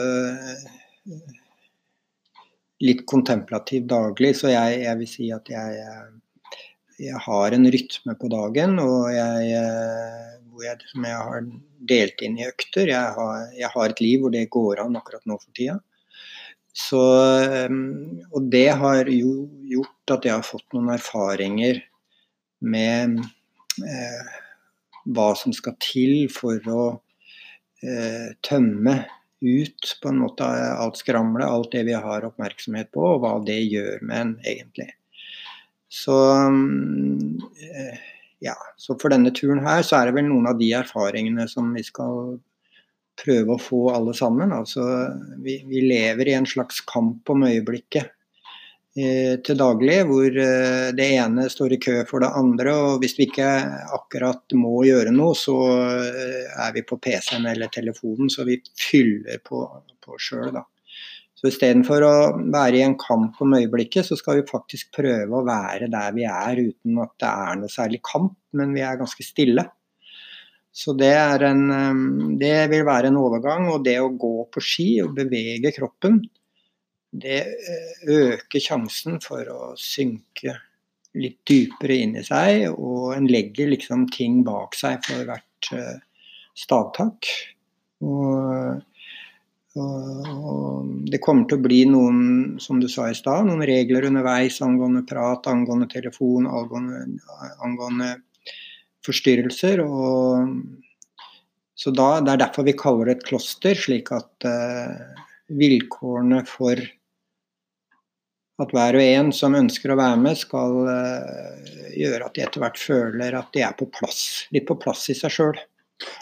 litt 2.84 3.06
kontemplativ 3.10 3.88
daglig, 3.92 4.34
så 4.40 4.52
jeg, 4.52 4.84
jeg 4.84 5.00
vil 5.00 5.10
si 5.10 5.30
at 5.36 5.50
jeg, 5.52 5.80
eh, 5.84 6.50
jeg 7.08 7.22
har 7.26 7.56
en 7.56 7.70
rytme 7.76 8.16
på 8.20 8.30
dagen, 8.32 8.78
og 8.84 9.08
jeg, 9.14 9.54
eh, 9.60 10.36
hvor 10.52 10.68
jeg, 10.68 10.92
som 10.92 11.08
jeg 11.08 11.22
har 11.30 11.48
delt 11.94 12.24
inn 12.26 12.38
i 12.40 12.48
økter. 12.48 12.92
Jeg 12.92 13.16
har, 13.18 13.48
jeg 13.58 13.72
har 13.74 13.90
et 13.90 14.04
liv 14.04 14.22
hvor 14.24 14.34
det 14.36 14.46
går 14.54 14.84
an 14.84 15.00
akkurat 15.00 15.26
nå 15.30 15.40
for 15.40 15.56
tida. 15.58 15.80
Så, 16.74 17.02
eh, 17.46 17.80
og 18.34 18.52
det 18.54 18.70
har 18.82 19.10
jo 19.12 19.34
gjort 19.70 20.16
at 20.18 20.30
jeg 20.30 20.36
har 20.38 20.48
fått 20.48 20.68
noen 20.76 20.94
erfaringer 20.96 21.84
med 22.64 23.20
eh, 23.84 24.38
hva 25.14 25.34
som 25.38 25.54
skal 25.56 25.76
til 25.84 26.30
for 26.32 26.72
å 26.72 26.86
eh, 27.84 28.32
tømme 28.46 29.04
ut 29.44 29.94
på 30.02 30.10
en 30.10 30.22
måte 30.24 30.48
alt 30.48 30.98
skramlet, 30.98 31.46
alt 31.48 31.72
det 31.76 31.84
vi 31.90 31.96
har 31.98 32.26
oppmerksomhet 32.28 32.92
på, 32.96 33.04
og 33.16 33.24
hva 33.24 33.36
det 33.46 33.60
gjør 33.62 34.02
med 34.08 34.22
en 34.22 34.34
egentlig. 34.48 34.90
Så, 35.94 36.16
eh, 36.48 38.00
ja, 38.42 38.56
så 38.82 38.98
for 39.02 39.14
denne 39.14 39.34
turen 39.36 39.62
her 39.66 39.84
så 39.86 40.00
er 40.00 40.10
det 40.10 40.18
vel 40.18 40.30
noen 40.32 40.50
av 40.50 40.58
de 40.58 40.72
erfaringene 40.74 41.46
som 41.52 41.70
vi 41.76 41.84
skal 41.86 42.40
prøve 43.22 43.54
å 43.54 43.62
få 43.62 43.84
alle 43.94 44.16
sammen. 44.18 44.56
Altså, 44.56 44.84
vi, 45.46 45.60
vi 45.70 45.84
lever 45.86 46.32
i 46.32 46.38
en 46.40 46.50
slags 46.50 46.82
kamp 46.90 47.30
om 47.30 47.46
øyeblikket 47.46 48.10
til 48.94 49.58
daglig, 49.58 49.96
hvor 50.06 50.28
eh, 50.30 50.92
det 50.94 51.08
ene 51.16 51.48
står 51.50 51.74
i 51.74 51.80
kø 51.82 51.96
for 52.10 52.22
det 52.22 52.30
andre. 52.38 52.76
Og 52.78 53.00
hvis 53.02 53.16
vi 53.18 53.26
ikke 53.26 53.50
akkurat 53.98 54.54
må 54.58 54.84
gjøre 54.86 55.14
noe, 55.16 55.34
så 55.38 55.56
eh, 55.98 56.52
er 56.54 56.76
vi 56.76 56.86
på 56.86 57.00
PC-en 57.02 57.48
eller 57.50 57.74
telefonen, 57.74 58.30
så 58.30 58.46
vi 58.46 58.60
fyller 58.78 59.42
på, 59.46 59.66
på 60.04 60.20
sjøl. 60.22 60.62
Så 61.34 61.50
istedenfor 61.50 62.06
å 62.06 62.16
være 62.54 62.80
i 62.80 62.84
en 62.86 62.98
kamp 63.02 63.42
om 63.44 63.58
øyeblikket, 63.58 64.06
så 64.08 64.18
skal 64.20 64.40
vi 64.40 64.52
faktisk 64.52 64.94
prøve 64.96 65.40
å 65.40 65.46
være 65.48 65.90
der 65.92 66.14
vi 66.16 66.28
er 66.30 66.62
uten 66.62 67.02
at 67.02 67.18
det 67.20 67.32
er 67.32 67.58
noe 67.64 67.74
særlig 67.74 68.04
kamp, 68.06 68.38
men 68.54 68.78
vi 68.78 68.86
er 68.86 69.02
ganske 69.02 69.26
stille. 69.26 69.66
Så 70.74 70.94
det, 70.98 71.16
en, 71.50 71.66
eh, 71.74 72.06
det 72.46 72.56
vil 72.70 72.86
være 72.86 73.10
en 73.10 73.20
overgang. 73.26 73.68
Og 73.74 73.82
det 73.90 73.98
å 74.02 74.14
gå 74.14 74.36
på 74.54 74.62
ski 74.62 74.88
og 75.02 75.18
bevege 75.18 75.74
kroppen, 75.74 76.22
det 77.14 77.40
eh, 77.46 78.06
øker 78.10 78.62
sjansen 78.62 79.20
for 79.24 79.48
å 79.54 79.74
synke 79.80 80.58
litt 81.14 81.44
dypere 81.46 82.00
inn 82.02 82.16
i 82.18 82.24
seg, 82.26 82.72
og 82.74 83.14
en 83.14 83.28
legger 83.30 83.70
liksom 83.70 84.08
ting 84.14 84.42
bak 84.46 84.74
seg 84.78 85.04
for 85.06 85.28
hvert 85.28 85.70
eh, 85.78 86.00
stavtak. 86.58 87.30
Og, 88.04 88.82
og, 89.78 90.32
og 90.34 90.90
det 91.14 91.22
kommer 91.24 91.46
til 91.50 91.62
å 91.62 91.66
bli 91.68 91.84
noen, 91.90 92.24
som 92.62 92.82
du 92.82 92.90
sa 92.90 93.12
i 93.12 93.18
stad, 93.18 93.46
noen 93.48 93.66
regler 93.70 94.10
underveis 94.10 94.58
angående 94.66 95.06
prat, 95.10 95.46
angående 95.52 95.90
telefon, 95.92 96.50
angående, 96.50 97.06
angående 97.64 98.16
forstyrrelser. 99.06 99.86
Og, 99.86 100.50
så 101.78 101.94
da, 101.94 102.10
Det 102.26 102.34
er 102.34 102.44
derfor 102.46 102.66
vi 102.66 102.78
kaller 102.80 103.12
det 103.12 103.20
et 103.20 103.30
kloster, 103.30 103.78
slik 103.78 104.10
at 104.16 104.50
eh, 104.50 105.24
vilkårene 105.54 106.42
for 106.50 106.82
at 108.62 108.74
hver 108.74 108.98
og 109.00 109.04
en 109.04 109.32
som 109.34 109.56
ønsker 109.58 109.94
å 109.94 109.98
være 109.98 110.20
med, 110.22 110.38
skal 110.38 110.76
eh, 110.92 111.70
gjøre 111.98 112.28
at 112.28 112.36
de 112.36 112.44
etter 112.46 112.62
hvert 112.62 112.80
føler 112.80 113.38
at 113.38 113.50
de 113.56 113.64
er 113.66 113.74
på 113.78 113.88
plass, 113.94 114.46
litt 114.54 114.68
på 114.70 114.78
plass 114.82 115.08
i 115.10 115.18
seg 115.18 115.34
sjøl. 115.34 115.62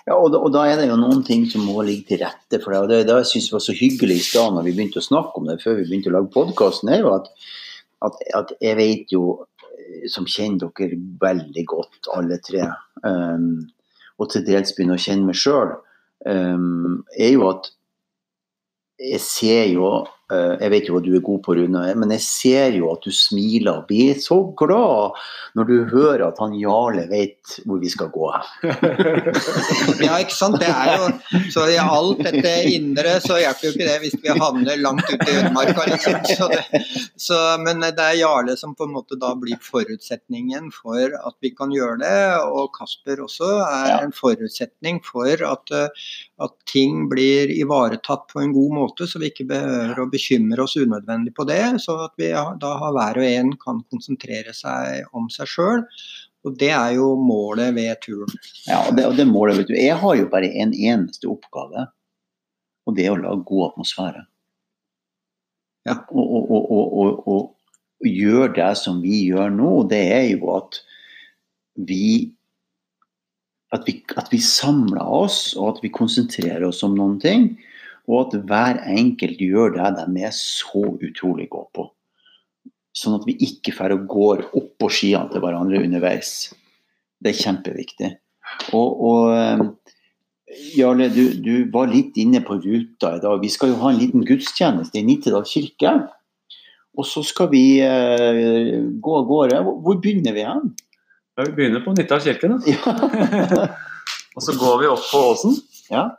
Ja, 0.05 0.15
og 0.15 0.31
da, 0.33 0.39
og 0.39 0.53
da 0.53 0.63
er 0.69 0.79
det 0.79 0.87
jo 0.89 0.99
noen 0.99 1.23
ting 1.25 1.43
som 1.49 1.65
må 1.65 1.83
ligge 1.85 2.11
til 2.11 2.21
rette 2.23 2.59
for 2.61 2.73
det. 2.73 2.81
og 2.81 2.89
Det, 2.91 3.01
det 3.09 3.17
jeg 3.21 3.29
synes 3.33 3.51
var 3.55 3.63
så 3.65 3.75
hyggelig 3.75 4.19
i 4.19 4.25
stad 4.25 4.55
når 4.55 4.67
vi 4.67 4.75
begynte 4.77 5.01
å 5.01 5.07
snakke 5.07 5.39
om 5.39 5.49
det 5.49 5.59
før 5.63 5.79
vi 5.79 5.87
begynte 5.89 6.11
å 6.11 6.15
lage 6.17 6.33
podkasten, 6.35 6.91
er 6.91 7.03
jo 7.03 7.13
at, 7.17 7.29
at, 8.07 8.23
at 8.37 8.55
jeg 8.63 8.79
vet 8.79 9.15
jo, 9.15 9.25
eh, 9.75 10.07
som 10.11 10.29
kjenner 10.29 10.71
dere 10.79 11.01
veldig 11.21 11.67
godt, 11.73 11.99
alle 12.15 12.39
tre, 12.45 12.69
um, 13.03 13.53
og 14.21 14.31
til 14.31 14.45
dels 14.47 14.75
begynner 14.77 14.99
å 14.99 15.03
kjenne 15.03 15.27
meg 15.27 15.39
sjøl, 15.39 15.75
um, 16.29 17.01
er 17.17 17.33
jo 17.33 17.47
at 17.49 17.71
jeg 19.01 19.21
ser 19.25 19.63
jo 19.71 19.87
Jeg 20.31 20.71
vet 20.71 20.87
jo 20.87 20.95
hva 20.95 21.03
du 21.03 21.11
er 21.17 21.23
god 21.25 21.41
på, 21.45 21.55
Rune, 21.57 21.83
men 21.99 22.13
jeg 22.15 22.23
ser 22.23 22.77
jo 22.77 22.91
at 22.93 23.03
du 23.03 23.11
smiler 23.11 23.81
og 23.81 23.87
blir 23.89 24.19
så 24.21 24.37
glad 24.57 25.17
når 25.57 25.67
du 25.67 25.75
hører 25.91 26.23
at 26.29 26.39
han 26.39 26.53
Jarle 26.55 27.03
vet 27.09 27.57
hvor 27.67 27.81
vi 27.81 27.91
skal 27.91 28.11
gå. 28.13 28.29
Ja, 30.01 30.17
ikke 30.17 30.33
sant. 30.33 30.57
Det 30.61 30.67
er 30.69 30.95
jo, 30.97 31.07
så 31.53 31.65
I 31.69 31.77
alt 31.81 32.21
dette 32.25 32.51
indre 32.71 33.17
så 33.23 33.37
hjelper 33.39 33.67
jo 33.67 33.71
ikke 33.75 33.87
det 33.87 33.97
hvis 34.03 34.15
vi 34.23 34.33
havner 34.33 34.79
langt 34.81 35.07
ute 35.09 35.27
i 35.27 35.35
ødemarka. 35.41 35.85
Liksom. 35.91 36.17
Så 36.27 36.47
det, 36.51 36.81
så, 37.19 37.37
men 37.61 37.83
det 37.83 38.01
er 38.01 38.19
Jarle 38.21 38.55
som 38.59 38.73
på 38.77 38.87
en 38.87 38.95
måte 38.95 39.17
da 39.21 39.33
blir 39.39 39.59
forutsetningen 39.63 40.71
for 40.75 41.13
at 41.13 41.37
vi 41.43 41.53
kan 41.57 41.73
gjøre 41.73 41.99
det. 42.01 42.21
Og 42.49 42.71
Kasper 42.77 43.23
også 43.25 43.51
er 43.67 43.97
en 43.99 44.15
forutsetning 44.15 45.01
for 45.05 45.45
at, 45.47 45.75
eh, 45.75 46.09
at 46.41 46.55
ting 46.71 47.05
blir 47.11 47.51
ivaretatt 47.53 48.27
på 48.31 48.41
en 48.41 48.55
god 48.55 48.77
måte, 48.79 49.07
så 49.09 49.21
vi 49.21 49.31
ikke 49.31 49.49
behøver 49.51 50.01
å 50.01 50.09
bekymre 50.11 50.20
oss 50.63 50.75
unødvendig 50.77 51.33
på 51.37 51.45
det. 51.49 51.63
Så 51.83 51.97
at 52.05 52.13
vi 52.17 52.31
da 52.31 52.73
har 52.81 52.95
hver 52.95 53.21
og 53.21 53.27
en 53.27 53.53
kan 53.61 53.83
konsentrere 53.91 54.53
seg 54.53 55.07
om 55.13 55.29
seg 55.33 55.49
sjøl. 55.49 55.85
Og 56.45 56.57
det 56.57 56.71
er 56.73 56.95
jo 56.97 57.13
målet 57.21 57.75
ved 57.75 58.01
turen. 58.01 58.33
Ja, 58.65 58.81
og 58.87 58.95
det, 58.97 59.05
og 59.05 59.17
det 59.17 59.27
målet, 59.29 59.59
vet 59.59 59.69
du. 59.69 59.77
Jeg 59.77 59.97
har 60.01 60.17
jo 60.17 60.29
bare 60.31 60.49
en 60.63 60.73
eneste 60.73 61.29
oppgave, 61.29 61.85
og 62.89 62.97
det 62.97 63.05
er 63.05 63.13
å 63.13 63.21
lage 63.21 63.45
god 63.45 63.67
atmosfære. 63.71 64.23
Ja. 65.85 65.99
Og, 66.09 66.25
og, 66.25 66.49
og, 66.49 66.71
og, 66.71 67.27
og, 67.27 67.43
og 68.01 68.09
gjøre 68.09 68.53
det 68.57 68.71
som 68.81 69.01
vi 69.05 69.23
gjør 69.27 69.53
nå, 69.53 69.71
det 69.89 70.01
er 70.15 70.27
jo 70.33 70.55
at 70.57 70.81
vi 71.77 72.31
at 73.71 73.85
vi, 73.87 74.01
at 74.19 74.27
vi 74.33 74.39
samler 74.43 74.99
oss, 74.99 75.53
og 75.55 75.77
at 75.77 75.83
vi 75.85 75.93
konsentrerer 75.95 76.65
oss 76.67 76.81
om 76.83 76.97
noen 76.97 77.19
ting. 77.23 77.45
Og 78.11 78.25
at 78.25 78.37
hver 78.49 78.81
enkelt 78.91 79.39
gjør 79.39 79.77
det 79.77 79.91
de 80.01 80.23
er 80.27 80.33
så 80.35 80.83
utrolig 80.91 81.47
gode 81.51 81.71
på. 81.77 81.87
Sånn 82.91 83.15
at 83.15 83.27
vi 83.27 83.37
ikke 83.45 83.71
får 83.75 83.95
og 83.95 84.07
går 84.11 84.41
opp 84.49 84.71
på 84.81 84.89
skiene 84.91 85.31
til 85.31 85.43
hverandre 85.43 85.79
underveis. 85.79 86.51
Det 87.21 87.31
er 87.31 87.39
kjempeviktig. 87.39 88.09
Og, 88.75 89.03
og 89.07 89.35
eh, 89.37 89.63
Jarle, 90.75 91.07
du, 91.13 91.23
du, 91.39 91.53
var 91.71 91.87
litt 91.91 92.17
inne 92.19 92.41
på 92.43 92.57
ruta 92.59 93.13
i 93.15 93.21
dag. 93.23 93.37
Vi 93.39 93.51
skal 93.53 93.71
jo 93.71 93.79
ha 93.85 93.93
en 93.93 94.01
liten 94.01 94.25
gudstjeneste 94.27 94.99
i 94.99 95.05
Nittedal 95.07 95.45
kirke. 95.47 95.93
Og 96.99 97.07
så 97.07 97.23
skal 97.23 97.47
vi 97.53 97.63
eh, 97.85 98.81
gå 98.99 99.13
av 99.21 99.29
gårde. 99.29 99.61
Hvor 99.63 100.01
begynner 100.03 100.35
vi 100.35 100.43
hen? 100.43 100.73
Ja, 101.39 101.45
vi 101.45 101.55
begynner 101.55 101.85
på 101.85 101.95
Nittedal 101.95 102.25
kirke, 102.25 102.51
da. 102.51 102.59
Ja. 102.67 103.69
Og 104.35 104.43
så 104.43 104.55
går 104.59 104.81
vi 104.81 104.91
opp 104.91 105.07
på 105.11 105.21
åsen. 105.31 105.55
Ja. 105.91 106.09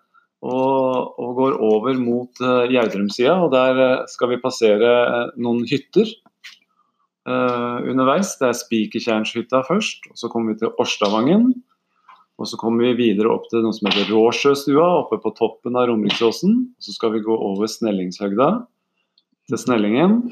Og, 0.43 1.19
og 1.23 1.37
går 1.39 1.59
over 1.63 1.99
mot 2.03 2.41
uh, 2.43 2.65
Gjerdrumsida. 2.71 3.37
Og 3.45 3.53
der 3.55 3.79
eh, 3.79 4.07
skal 4.11 4.33
vi 4.33 4.41
passere 4.43 4.89
eh, 5.03 5.29
noen 5.39 5.63
hytter 5.71 6.09
uh, 7.29 7.79
underveis. 7.87 8.35
Det 8.41 8.49
er 8.49 8.59
Spikertjernshytta 8.59 9.63
først. 9.69 10.11
og 10.11 10.19
Så 10.19 10.33
kommer 10.33 10.53
vi 10.53 10.65
til 10.65 10.75
Årstavangen. 10.83 11.53
Og 12.43 12.51
så 12.51 12.59
kommer 12.59 12.89
vi 12.89 13.05
videre 13.05 13.31
opp 13.31 13.47
til 13.53 13.63
noe 13.63 13.77
som 13.77 13.87
heter 13.87 14.11
Råsjøstua, 14.11 14.89
oppe 15.05 15.21
på 15.23 15.31
toppen 15.39 15.79
av 15.79 15.87
Romeriksåsen. 15.93 16.59
Så 16.83 16.97
skal 16.97 17.15
vi 17.15 17.23
gå 17.23 17.39
over 17.39 17.71
Snellingshøgda 17.71 18.51
til 19.47 19.63
Snellingen. 19.63 20.25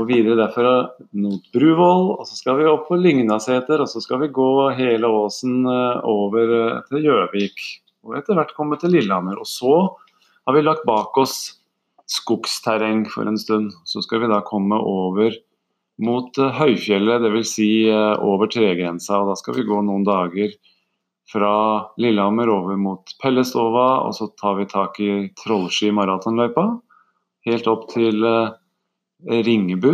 Og 0.00 0.08
videre 0.08 0.38
derfra 0.40 0.74
mot 1.20 1.52
Bruvoll, 1.52 2.14
og 2.16 2.24
så 2.24 2.38
skal 2.38 2.62
vi 2.62 2.70
opp 2.70 2.86
på 2.88 2.96
Lygnaseter, 2.96 3.82
og 3.84 3.90
så 3.92 4.00
skal 4.00 4.22
vi 4.22 4.32
gå 4.32 4.52
hele 4.78 5.10
åsen 5.20 5.66
over 5.68 6.80
til 6.88 7.10
Gjøvik. 7.10 7.60
Og 8.02 8.16
etter 8.18 8.38
hvert 8.38 8.54
komme 8.56 8.78
til 8.80 8.94
Lillehammer. 8.96 9.38
Og 9.38 9.48
så 9.48 9.74
har 10.46 10.56
vi 10.56 10.64
lagt 10.64 10.86
bak 10.88 11.16
oss 11.20 11.36
skogsterreng 12.10 13.06
for 13.10 13.28
en 13.28 13.38
stund. 13.38 13.72
Så 13.86 14.02
skal 14.04 14.24
vi 14.24 14.30
da 14.32 14.42
komme 14.46 14.78
over 14.78 15.34
mot 16.02 16.38
eh, 16.38 16.58
høyfjellet, 16.58 17.22
dvs. 17.22 17.54
Si, 17.56 17.70
eh, 17.90 18.14
over 18.26 18.50
tregrensa. 18.52 19.20
Og 19.20 19.32
da 19.32 19.38
skal 19.38 19.58
vi 19.58 19.66
gå 19.68 19.80
noen 19.86 20.06
dager 20.06 20.54
fra 21.32 21.54
Lillehammer 22.02 22.50
over 22.52 22.76
mot 22.76 23.14
Pellestova, 23.22 24.02
og 24.04 24.12
så 24.16 24.28
tar 24.36 24.58
vi 24.58 24.68
tak 24.68 24.98
i 25.00 25.12
Trollski 25.38 25.92
maratonløypa. 25.94 26.66
Helt 27.48 27.70
opp 27.70 27.88
til 27.94 28.26
eh, 28.26 28.52
Ringebu, 29.46 29.92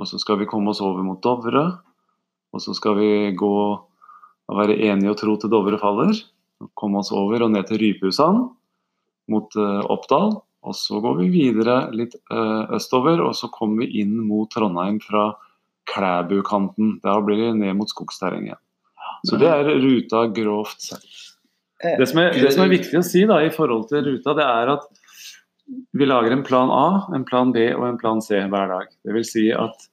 og 0.00 0.08
så 0.08 0.20
skal 0.22 0.40
vi 0.40 0.48
komme 0.50 0.72
oss 0.72 0.82
over 0.84 1.04
mot 1.04 1.20
Dovre. 1.24 1.66
Og 2.50 2.62
så 2.62 2.74
skal 2.74 2.96
vi 2.98 3.10
gå 3.38 3.54
og 3.70 4.56
være 4.58 4.78
enige 4.88 5.12
og 5.12 5.18
tro 5.20 5.36
til 5.38 5.52
Dovre 5.52 5.78
faller. 5.78 6.14
Komme 6.78 7.00
oss 7.00 7.12
over 7.16 7.46
og 7.46 7.52
ned 7.54 7.68
til 7.68 7.80
Rypehusan 7.80 8.42
mot 9.30 9.56
eh, 9.56 9.82
Oppdal. 9.92 10.38
Og 10.60 10.76
så 10.76 11.00
går 11.00 11.22
vi 11.22 11.30
videre 11.32 11.86
litt 11.96 12.16
eh, 12.18 12.74
østover, 12.76 13.22
og 13.24 13.32
så 13.36 13.48
kommer 13.52 13.86
vi 13.86 14.02
inn 14.02 14.18
mot 14.28 14.50
Trondheim 14.52 14.98
fra 15.04 15.30
Klæbukanten. 15.90 16.98
Da 17.04 17.16
blir 17.24 17.46
det 17.46 17.54
ned 17.62 17.78
mot 17.78 17.88
skogsterrenget. 17.90 18.60
Så 19.28 19.36
det 19.40 19.48
er 19.48 19.68
ruta 19.80 20.26
grovt 20.32 20.80
sett. 20.84 21.08
Det 21.80 22.06
som, 22.08 22.20
er, 22.20 22.34
det 22.36 22.50
som 22.52 22.66
er 22.66 22.74
viktig 22.74 22.98
å 23.00 23.04
si 23.04 23.22
da, 23.28 23.38
i 23.40 23.52
forhold 23.52 23.86
til 23.88 24.04
ruta, 24.04 24.34
det 24.36 24.44
er 24.44 24.74
at 24.74 24.88
vi 25.96 26.08
lager 26.08 26.34
en 26.34 26.44
plan 26.44 26.68
A, 26.72 27.06
en 27.16 27.24
plan 27.24 27.52
B 27.54 27.70
og 27.72 27.86
en 27.86 27.98
plan 28.00 28.20
C 28.20 28.36
hver 28.36 28.68
dag. 28.68 28.90
Det 29.06 29.16
vil 29.16 29.24
si 29.24 29.46
at 29.54 29.86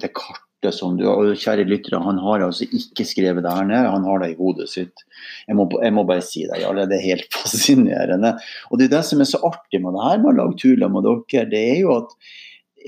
det 0.00 0.10
kartet 0.16 0.47
som 0.74 0.96
du 0.98 1.04
og 1.06 1.36
Kjære 1.38 1.66
lyttere, 1.68 2.00
han 2.02 2.18
har 2.22 2.42
altså 2.48 2.66
ikke 2.66 3.06
skrevet 3.06 3.44
det 3.46 3.54
her 3.54 3.68
ned, 3.68 3.86
han 3.86 4.06
har 4.08 4.22
det 4.22 4.32
i 4.32 4.38
hodet 4.40 4.66
sitt. 4.72 5.04
Jeg 5.46 5.58
må, 5.58 5.68
jeg 5.78 5.94
må 5.94 6.04
bare 6.08 6.24
si 6.24 6.42
det, 6.48 6.62
Jarle. 6.64 6.88
Det 6.90 6.98
er 6.98 7.06
helt 7.12 7.38
fascinerende. 7.42 8.34
Og 8.70 8.80
det 8.80 8.88
er 8.88 8.96
det 8.98 9.04
som 9.06 9.22
er 9.22 9.30
så 9.30 9.40
artig 9.46 9.82
med 9.84 9.94
det 9.94 10.04
her 10.08 10.22
med 10.22 10.32
å 10.32 10.38
lage 10.42 10.60
turer 10.64 10.92
med 10.92 11.06
dere, 11.06 11.48
det 11.52 11.64
er 11.76 11.82
jo 11.84 11.96
at 12.00 12.14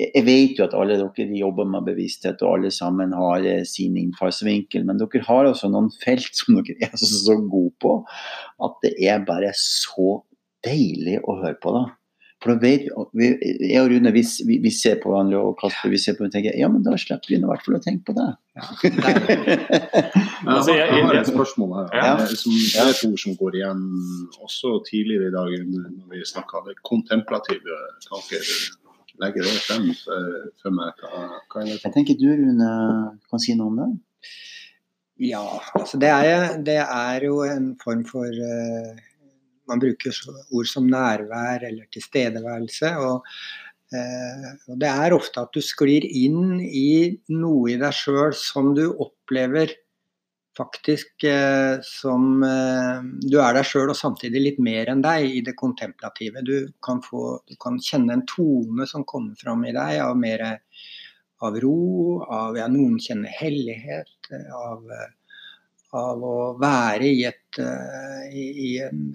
jeg 0.01 0.23
vet 0.25 0.59
jo 0.59 0.65
at 0.65 0.75
alle 0.79 0.97
dere 1.01 1.39
jobber 1.41 1.67
med 1.69 1.87
bevissthet, 1.89 2.43
og 2.47 2.57
alle 2.57 2.71
sammen 2.73 3.13
har 3.17 3.45
eh, 3.47 3.65
sin 3.69 3.99
innfallsvinkel, 4.01 4.85
men 4.87 5.01
dere 5.01 5.25
har 5.27 5.49
altså 5.51 5.71
noen 5.71 5.91
felt 6.03 6.31
som 6.39 6.61
dere 6.61 6.91
er 6.91 6.95
så 7.01 7.37
gode 7.43 7.75
på, 7.83 7.97
at 8.65 8.79
det 8.87 8.95
er 9.11 9.25
bare 9.27 9.53
så 9.59 10.21
deilig 10.67 11.19
å 11.25 11.41
høre 11.41 11.59
på. 11.61 11.75
da. 11.75 11.85
For 12.40 12.55
da 12.55 12.61
vet 12.62 12.87
vi, 13.12 13.26
Jeg 13.68 13.83
og 13.83 13.90
Rune 13.92 14.11
vi, 14.14 14.22
vi, 14.48 14.55
vi 14.64 14.70
ser 14.72 14.96
på 15.03 15.11
hverandre 15.12 15.37
og 15.44 15.59
Kasper 15.61 15.90
vi 15.92 15.98
ser 16.00 16.14
på 16.16 16.22
hverandre 16.24 16.38
og 16.40 16.44
tenker 16.46 16.57
ja, 16.57 16.68
men 16.72 16.83
da 16.87 16.94
slipper 16.96 17.29
vi 17.29 17.37
i 17.37 17.40
hvert 17.44 17.66
fall 17.66 17.76
å 17.76 17.81
tenke 17.85 18.07
på 18.09 18.14
det. 18.16 18.29
Jeg 18.57 18.64
Altså, 20.48 20.72
har, 20.72 20.79
jeg- 20.79 20.94
jeg 20.96 21.05
har 21.05 21.18
et 21.20 21.29
spørsmål 21.29 21.74
her. 21.76 21.88
Ja. 22.00 22.14
eh, 22.22 22.33
Som 22.40 22.53
det 22.57 22.81
er 22.81 22.88
et 22.94 23.05
ord 23.11 23.18
som 23.20 23.37
går 23.37 23.59
igjen 23.61 23.83
også 24.40 24.72
tidligere 24.88 25.29
i 25.29 25.35
dag 25.37 25.50
når 25.68 26.14
vi 26.14 26.22
snakka 26.33 26.62
det 26.68 26.76
kontemplative 26.83 27.76
tanker. 28.09 28.48
Legger 29.20 29.44
det 29.44 29.59
frem 29.66 29.90
for, 30.00 30.31
for 30.62 30.70
meg. 30.72 30.96
Hva, 31.05 31.26
hva 31.53 31.61
er 31.61 31.66
det? 31.74 31.81
Jeg 31.85 31.92
tenker 31.92 32.16
du, 32.16 32.29
Rune, 32.40 32.70
kan 33.29 33.42
si 33.44 33.53
noe 33.59 33.68
om 33.68 33.76
det? 33.83 33.90
Ja, 35.29 35.44
altså 35.76 35.98
det 36.00 36.09
er, 36.09 36.57
det 36.64 36.79
er 36.81 37.26
jo 37.29 37.42
en 37.44 37.74
form 37.85 38.00
for 38.09 38.24
eh, 38.24 38.96
Man 39.71 39.83
bruker 39.83 40.17
ord 40.51 40.71
som 40.71 40.89
nærvær 40.91 41.67
eller 41.69 41.87
tilstedeværelse. 41.95 42.95
Og, 43.07 43.29
eh, 43.95 44.49
og 44.69 44.81
det 44.83 44.91
er 44.91 45.17
ofte 45.17 45.45
at 45.45 45.55
du 45.55 45.63
sklir 45.65 46.07
inn 46.07 46.59
i 46.61 47.21
noe 47.33 47.71
i 47.75 47.79
deg 47.81 47.95
sjøl 47.97 48.35
som 48.37 48.75
du 48.77 48.89
opplever 48.91 49.73
faktisk 50.61 51.25
eh, 51.25 51.79
som 51.87 52.43
eh, 52.43 53.03
Du 53.31 53.39
er 53.41 53.55
deg 53.57 53.67
sjøl 53.67 53.93
og 53.93 53.99
samtidig 53.99 54.43
litt 54.43 54.59
mer 54.63 54.91
enn 54.93 55.05
deg 55.05 55.29
i 55.39 55.45
det 55.47 55.57
kontemplative. 55.59 56.43
Du 56.47 56.73
kan, 56.85 57.03
få, 57.05 57.41
du 57.49 57.57
kan 57.61 57.79
kjenne 57.83 58.19
en 58.19 58.27
tone 58.29 58.89
som 58.91 59.07
kommer 59.09 59.39
fram 59.41 59.65
i 59.69 59.75
deg 59.77 60.01
av 60.05 60.19
mer 60.19 60.45
av 61.41 61.57
ro, 61.63 62.21
av 62.29 62.59
ja, 62.59 62.67
noen 62.69 62.99
kjenner 63.01 63.33
hellighet, 63.33 64.29
av, 64.53 64.83
av 65.97 66.25
å 66.27 66.35
være 66.61 67.07
i, 67.09 67.23
et, 67.25 67.61
i, 68.29 68.45
i 68.67 68.73
en 68.85 69.07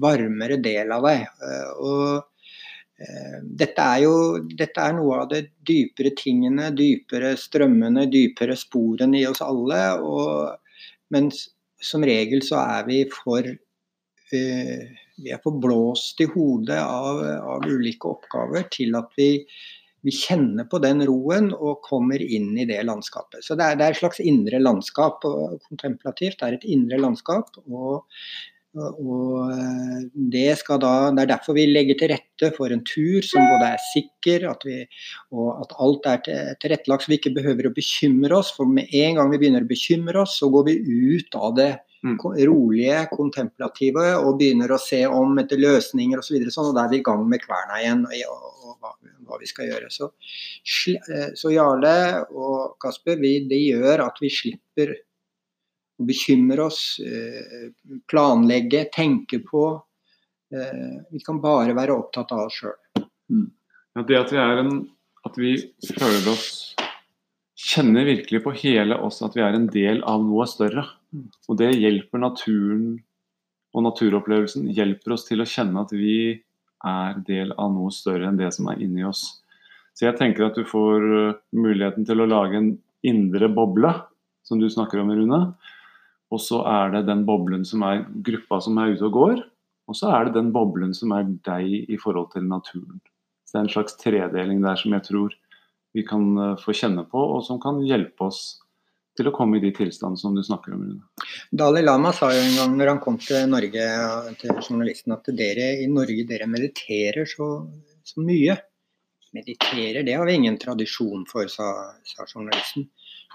varmere 0.00 0.58
del 0.62 0.92
av 0.94 1.08
deg. 1.08 1.26
Og 1.82 2.22
Eh, 3.02 3.38
dette 3.42 3.82
er 3.82 4.02
jo 4.04 4.14
dette 4.46 4.82
er 4.84 4.94
noe 4.94 5.22
av 5.22 5.30
det 5.32 5.42
dypere 5.66 6.12
tingene, 6.18 6.70
dypere 6.76 7.32
strømmene, 7.40 8.06
dypere 8.12 8.56
sporene 8.58 9.22
i 9.22 9.26
oss 9.26 9.42
alle. 9.44 9.82
Og, 10.06 10.82
men 11.14 11.30
som 11.82 12.06
regel 12.06 12.44
så 12.46 12.60
er 12.62 12.86
vi 12.86 13.02
for 13.10 13.48
uh, 13.48 14.82
vi 15.22 15.30
er 15.34 15.40
for 15.42 15.58
blåst 15.60 16.20
i 16.22 16.28
hodet 16.30 16.78
av, 16.78 17.20
av 17.54 17.66
ulike 17.68 18.08
oppgaver 18.08 18.68
til 18.72 18.94
at 18.98 19.10
vi, 19.18 19.28
vi, 20.06 20.14
kjenner 20.14 20.68
på 20.70 20.80
den 20.82 21.02
roen 21.08 21.50
og 21.52 21.82
kommer 21.84 22.22
inn 22.22 22.54
i 22.56 22.68
det 22.70 22.80
landskapet. 22.86 23.42
Så 23.44 23.58
det 23.58 23.66
er, 23.66 23.80
det 23.80 23.86
er 23.88 23.96
et 23.96 24.00
slags 24.00 24.22
indre 24.22 24.62
landskap. 24.62 25.26
og 25.28 25.58
Kontemplativt 25.66 26.46
er 26.46 26.56
et 26.56 26.66
indre 26.70 27.02
landskap. 27.02 27.50
og 27.66 28.06
og 28.72 29.52
det 30.32 30.42
det, 30.42 30.78
da, 30.80 30.92
det, 31.12 31.22
er 31.22 31.30
derfor 31.34 31.56
vi 31.56 31.66
legger 31.68 31.98
til 32.00 32.12
rette 32.14 32.50
for 32.56 32.72
en 32.72 32.82
tur 32.88 33.24
som 33.26 33.44
både 33.50 33.68
er 33.74 33.82
sikker, 33.90 34.46
at 34.48 34.64
vi, 34.64 34.78
og 35.36 35.60
at 35.60 35.74
alt 35.84 36.08
er 36.08 36.22
tilrettelagt 36.62 37.04
så 37.04 37.12
vi 37.12 37.18
ikke 37.20 37.34
behøver 37.36 37.68
å 37.68 37.74
bekymre 37.76 38.38
oss. 38.38 38.52
For 38.56 38.68
med 38.68 38.92
en 38.96 39.18
gang 39.18 39.32
vi 39.32 39.40
begynner 39.42 39.66
å 39.66 39.70
bekymre 39.70 40.24
oss, 40.24 40.38
så 40.40 40.48
går 40.52 40.70
vi 40.70 40.78
ut 41.18 41.36
av 41.36 41.56
det 41.58 41.70
mm. 42.06 42.18
rolige, 42.48 43.04
kontemplative 43.12 44.08
og 44.22 44.40
begynner 44.40 44.72
å 44.72 44.80
se 44.80 45.04
om 45.06 45.36
etter 45.42 45.60
løsninger 45.60 46.22
osv. 46.22 46.38
Så, 46.46 46.56
sånn, 46.56 46.72
og 46.72 46.78
da 46.78 46.86
er 46.86 46.94
vi 46.94 47.02
i 47.02 47.06
gang 47.06 47.24
med 47.28 47.44
kverna 47.44 47.80
igjen 47.82 48.04
og, 48.08 48.34
og, 48.34 48.66
og 48.72 48.74
hva, 48.80 48.96
hva, 49.28 49.40
vi 49.42 49.52
skal 49.52 49.70
gjøre. 49.70 49.92
Så, 49.92 50.12
eh, 50.96 51.30
så 51.38 51.54
Jarle 51.54 51.96
og 52.32 52.76
Kasper, 52.82 53.20
vi, 53.22 53.38
det 53.50 53.60
gjør 53.62 54.06
at 54.08 54.22
vi 54.22 54.32
slipper 54.32 54.96
bekymre 56.08 56.66
oss, 56.68 57.00
eh, 57.00 57.70
planlegge, 58.10 58.86
tenke 58.94 59.42
på. 59.46 59.66
Eh, 60.54 60.96
vi 61.10 61.22
kan 61.24 61.40
bare 61.42 61.76
være 61.76 61.96
opptatt 61.96 62.32
av 62.34 62.46
oss 62.46 62.60
sjøl. 62.62 63.06
Mm. 63.32 63.48
Ja, 63.96 64.04
det 64.08 64.18
at 64.18 64.32
vi, 64.32 64.42
en, 64.62 64.76
at 65.28 65.38
vi 65.40 65.56
føler 65.92 66.32
oss 66.32 66.52
Kjenner 67.62 68.02
virkelig 68.08 68.40
på 68.42 68.50
hele 68.58 68.96
oss 69.06 69.20
at 69.22 69.36
vi 69.36 69.42
er 69.44 69.54
en 69.54 69.68
del 69.70 70.00
av 70.08 70.24
noe 70.24 70.48
større. 70.50 70.82
Mm. 71.14 71.28
Og 71.46 71.58
det 71.60 71.68
hjelper 71.76 72.18
naturen 72.18 72.96
og 73.72 73.84
naturopplevelsen 73.86 74.66
hjelper 74.74 75.14
oss 75.14 75.28
til 75.28 75.44
å 75.44 75.48
kjenne 75.48 75.84
at 75.84 75.92
vi 75.94 76.16
er 76.82 77.20
del 77.28 77.52
av 77.54 77.70
noe 77.72 77.92
større 77.94 78.28
enn 78.28 78.40
det 78.40 78.50
som 78.56 78.68
er 78.72 78.82
inni 78.82 79.04
oss. 79.06 79.22
Så 79.94 80.08
jeg 80.08 80.18
tenker 80.18 80.48
at 80.48 80.58
du 80.58 80.64
får 80.68 81.06
eh, 81.18 81.38
muligheten 81.56 82.06
til 82.08 82.24
å 82.24 82.28
lage 82.28 82.58
en 82.58 82.72
indre 83.06 83.48
boble, 83.52 83.92
som 84.46 84.60
du 84.60 84.68
snakker 84.70 85.02
om, 85.02 85.12
Rune. 85.14 85.40
Og 86.32 86.40
så 86.40 86.62
er 86.64 86.94
det 86.94 87.06
den 87.10 87.26
boblen 87.28 87.64
som 87.68 87.84
er 87.84 88.06
gruppa 88.24 88.60
som 88.64 88.78
er 88.80 88.94
ute 88.94 89.06
og 89.08 89.16
går. 89.18 89.42
Og 89.90 89.98
så 89.98 90.12
er 90.14 90.26
det 90.26 90.38
den 90.38 90.52
boblen 90.54 90.94
som 90.96 91.12
er 91.12 91.28
deg 91.44 91.90
i 91.92 91.98
forhold 92.00 92.30
til 92.32 92.46
naturen. 92.48 93.02
Så 93.44 93.56
det 93.56 93.60
er 93.60 93.66
en 93.66 93.74
slags 93.74 93.98
tredeling 94.00 94.62
der 94.64 94.78
som 94.80 94.94
jeg 94.96 95.04
tror 95.10 95.34
vi 95.92 96.04
kan 96.08 96.24
eh, 96.40 96.58
få 96.60 96.72
kjenne 96.72 97.04
på, 97.04 97.20
og 97.36 97.42
som 97.44 97.58
kan 97.60 97.82
hjelpe 97.84 98.24
oss 98.30 98.42
til 99.18 99.28
å 99.28 99.34
komme 99.36 99.58
i 99.58 99.62
de 99.64 99.72
tilstandene 99.76 100.20
som 100.20 100.36
du 100.36 100.40
snakker 100.44 100.72
om. 100.72 100.86
Dalai 101.52 101.82
Lama 101.84 102.14
sa 102.16 102.30
jo 102.32 102.40
en 102.40 102.54
gang 102.56 102.76
når 102.78 102.94
han 102.94 103.00
kom 103.04 103.18
til 103.20 103.44
Norge 103.50 103.88
til 104.40 104.54
journalisten 104.54 105.12
at 105.12 105.28
dere 105.36 105.66
i 105.82 105.88
Norge 105.92 106.24
dere 106.28 106.48
mediterer 106.48 107.28
så, 107.28 107.48
så 108.08 108.24
mye. 108.24 108.56
Mediterer, 109.36 110.00
det 110.04 110.16
har 110.16 110.28
vi 110.28 110.38
ingen 110.40 110.56
tradisjon 110.60 111.26
for, 111.28 111.48
sa, 111.52 111.68
sa 112.08 112.24
journalisten. 112.24 112.88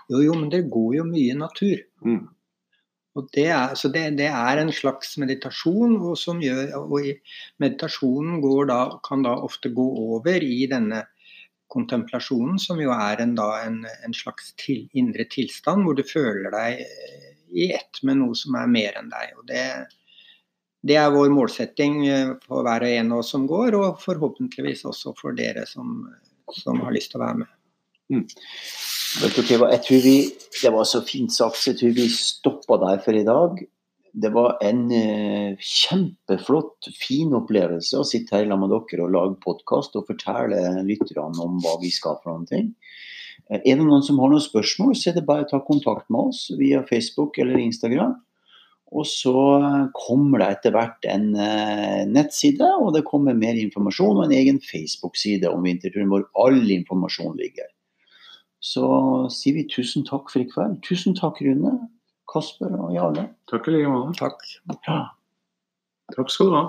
Jo, 0.10 0.23
jo, 0.23 0.33
men 0.38 0.49
det 0.53 0.65
går 0.71 0.99
jo 0.99 1.05
mye 1.05 1.38
natur. 1.38 1.81
Mm. 2.05 2.25
Og 3.17 3.30
det 3.34 3.47
er, 3.49 3.73
så 3.80 3.89
det, 3.89 4.03
det, 4.19 4.30
er 4.30 4.62
en 4.62 4.71
slags 4.75 5.15
meditasjon, 5.21 5.95
og, 5.97 6.17
som 6.21 6.41
gjør, 6.43 6.75
og 6.77 7.08
meditasjonen 7.63 8.41
da, 8.69 8.82
kan 9.06 9.25
da 9.25 9.34
ofte 9.47 9.73
gå 9.73 9.88
over 10.06 10.43
i 10.43 10.67
denne 10.69 11.03
kontemplasjonen, 11.73 12.60
som 12.62 12.80
jo 12.82 12.93
er 12.95 13.23
en, 13.23 13.34
da, 13.36 13.49
en, 13.65 13.82
en 14.06 14.15
slags 14.15 14.53
til, 14.60 14.86
indre 14.97 15.25
tilstand 15.32 15.84
hvor 15.84 15.97
du 15.97 16.03
føler 16.08 16.53
deg 16.53 16.84
eh, 16.86 17.32
i 17.58 17.71
ett 17.75 18.03
med 18.08 18.21
noe 18.21 18.38
som 18.38 18.56
er 18.60 18.69
mer 18.71 18.99
enn 18.99 19.12
deg. 19.12 19.34
Og 19.39 19.49
det, 19.49 19.65
det 20.88 20.97
er 21.01 21.12
vår 21.12 21.34
målsetting 21.34 21.99
eh, 22.08 22.34
for 22.45 22.63
hver 22.67 22.86
og 22.88 22.95
en 23.01 23.13
av 23.15 23.23
oss 23.23 23.34
som 23.36 23.49
går, 23.49 23.75
og 23.75 24.01
forhåpentligvis 24.03 24.86
også 24.88 25.15
for 25.19 25.36
dere 25.38 25.65
som, 25.67 26.06
som 26.62 26.86
har 26.86 26.95
lyst 26.95 27.12
til 27.13 27.21
å 27.21 27.25
være 27.25 27.43
med. 27.43 27.53
Mm. 28.08 28.23
Jeg 29.17 29.32
tror 29.84 30.03
vi, 30.03 30.32
Det 30.62 30.69
var 30.71 30.84
så 30.88 31.01
fint 31.03 31.34
sagt, 31.34 31.58
så 31.60 31.71
jeg 31.71 31.80
tror 31.80 31.95
vi 31.97 32.08
stopper 32.12 32.57
der 32.82 33.01
for 33.03 33.15
i 33.15 33.25
dag. 33.27 33.60
Det 34.17 34.32
var 34.34 34.58
en 34.65 34.86
uh, 34.91 35.58
kjempeflott, 35.62 36.89
fin 36.97 37.36
opplevelse 37.38 37.99
å 37.99 38.08
sitte 38.08 38.36
her 38.36 38.47
sammen 38.47 38.65
med 38.65 38.73
dere 38.73 39.06
og 39.06 39.13
lage 39.13 39.36
podkast 39.43 39.97
og 39.99 40.08
fortelle 40.10 40.84
lytterne 40.88 41.43
om 41.43 41.60
hva 41.63 41.75
vi 41.82 41.91
skal 41.93 42.17
for 42.23 42.34
noen 42.34 42.47
ting. 42.49 42.71
Uh, 43.47 43.60
er 43.60 43.77
det 43.77 43.84
noen 43.84 44.06
som 44.06 44.19
har 44.23 44.34
noen 44.34 44.43
spørsmål, 44.43 44.95
så 44.97 45.12
er 45.12 45.19
det 45.19 45.27
bare 45.27 45.45
å 45.45 45.51
ta 45.51 45.62
kontakt 45.63 46.10
med 46.10 46.32
oss 46.32 46.47
via 46.58 46.82
Facebook 46.89 47.38
eller 47.39 47.62
Instagram. 47.62 48.17
Og 48.88 49.03
så 49.03 49.36
kommer 49.93 50.39
det 50.39 50.51
etter 50.56 50.75
hvert 50.75 51.08
en 51.12 51.32
uh, 51.36 52.03
nettside, 52.10 52.73
og 52.82 52.93
det 52.95 53.06
kommer 53.08 53.38
mer 53.38 53.60
informasjon 53.60 54.21
og 54.21 54.27
en 54.27 54.38
egen 54.39 54.62
Facebook-side 54.63 55.51
om 55.51 55.67
vinterturen 55.67 56.10
hvor 56.12 56.30
all 56.39 56.63
informasjon 56.80 57.36
ligger 57.38 57.67
så 58.63 58.88
sier 59.32 59.58
vi 59.58 59.67
tusen 59.69 60.06
takk 60.08 60.32
for 60.32 60.41
i 60.41 60.49
kveld. 60.49 60.80
Tusen 60.86 61.15
takk, 61.17 61.39
Rune, 61.45 61.75
Kasper 62.27 62.73
og 62.75 62.91
Jarle. 62.95 63.29
Takk 63.51 63.69
i 63.69 63.77
like 63.77 63.93
måte. 63.93 64.17
Takk. 64.19 64.43
Ja. 64.87 64.99
Takk 66.15 66.33
skal 66.33 66.51
du 66.51 66.59
ha. 66.59 66.65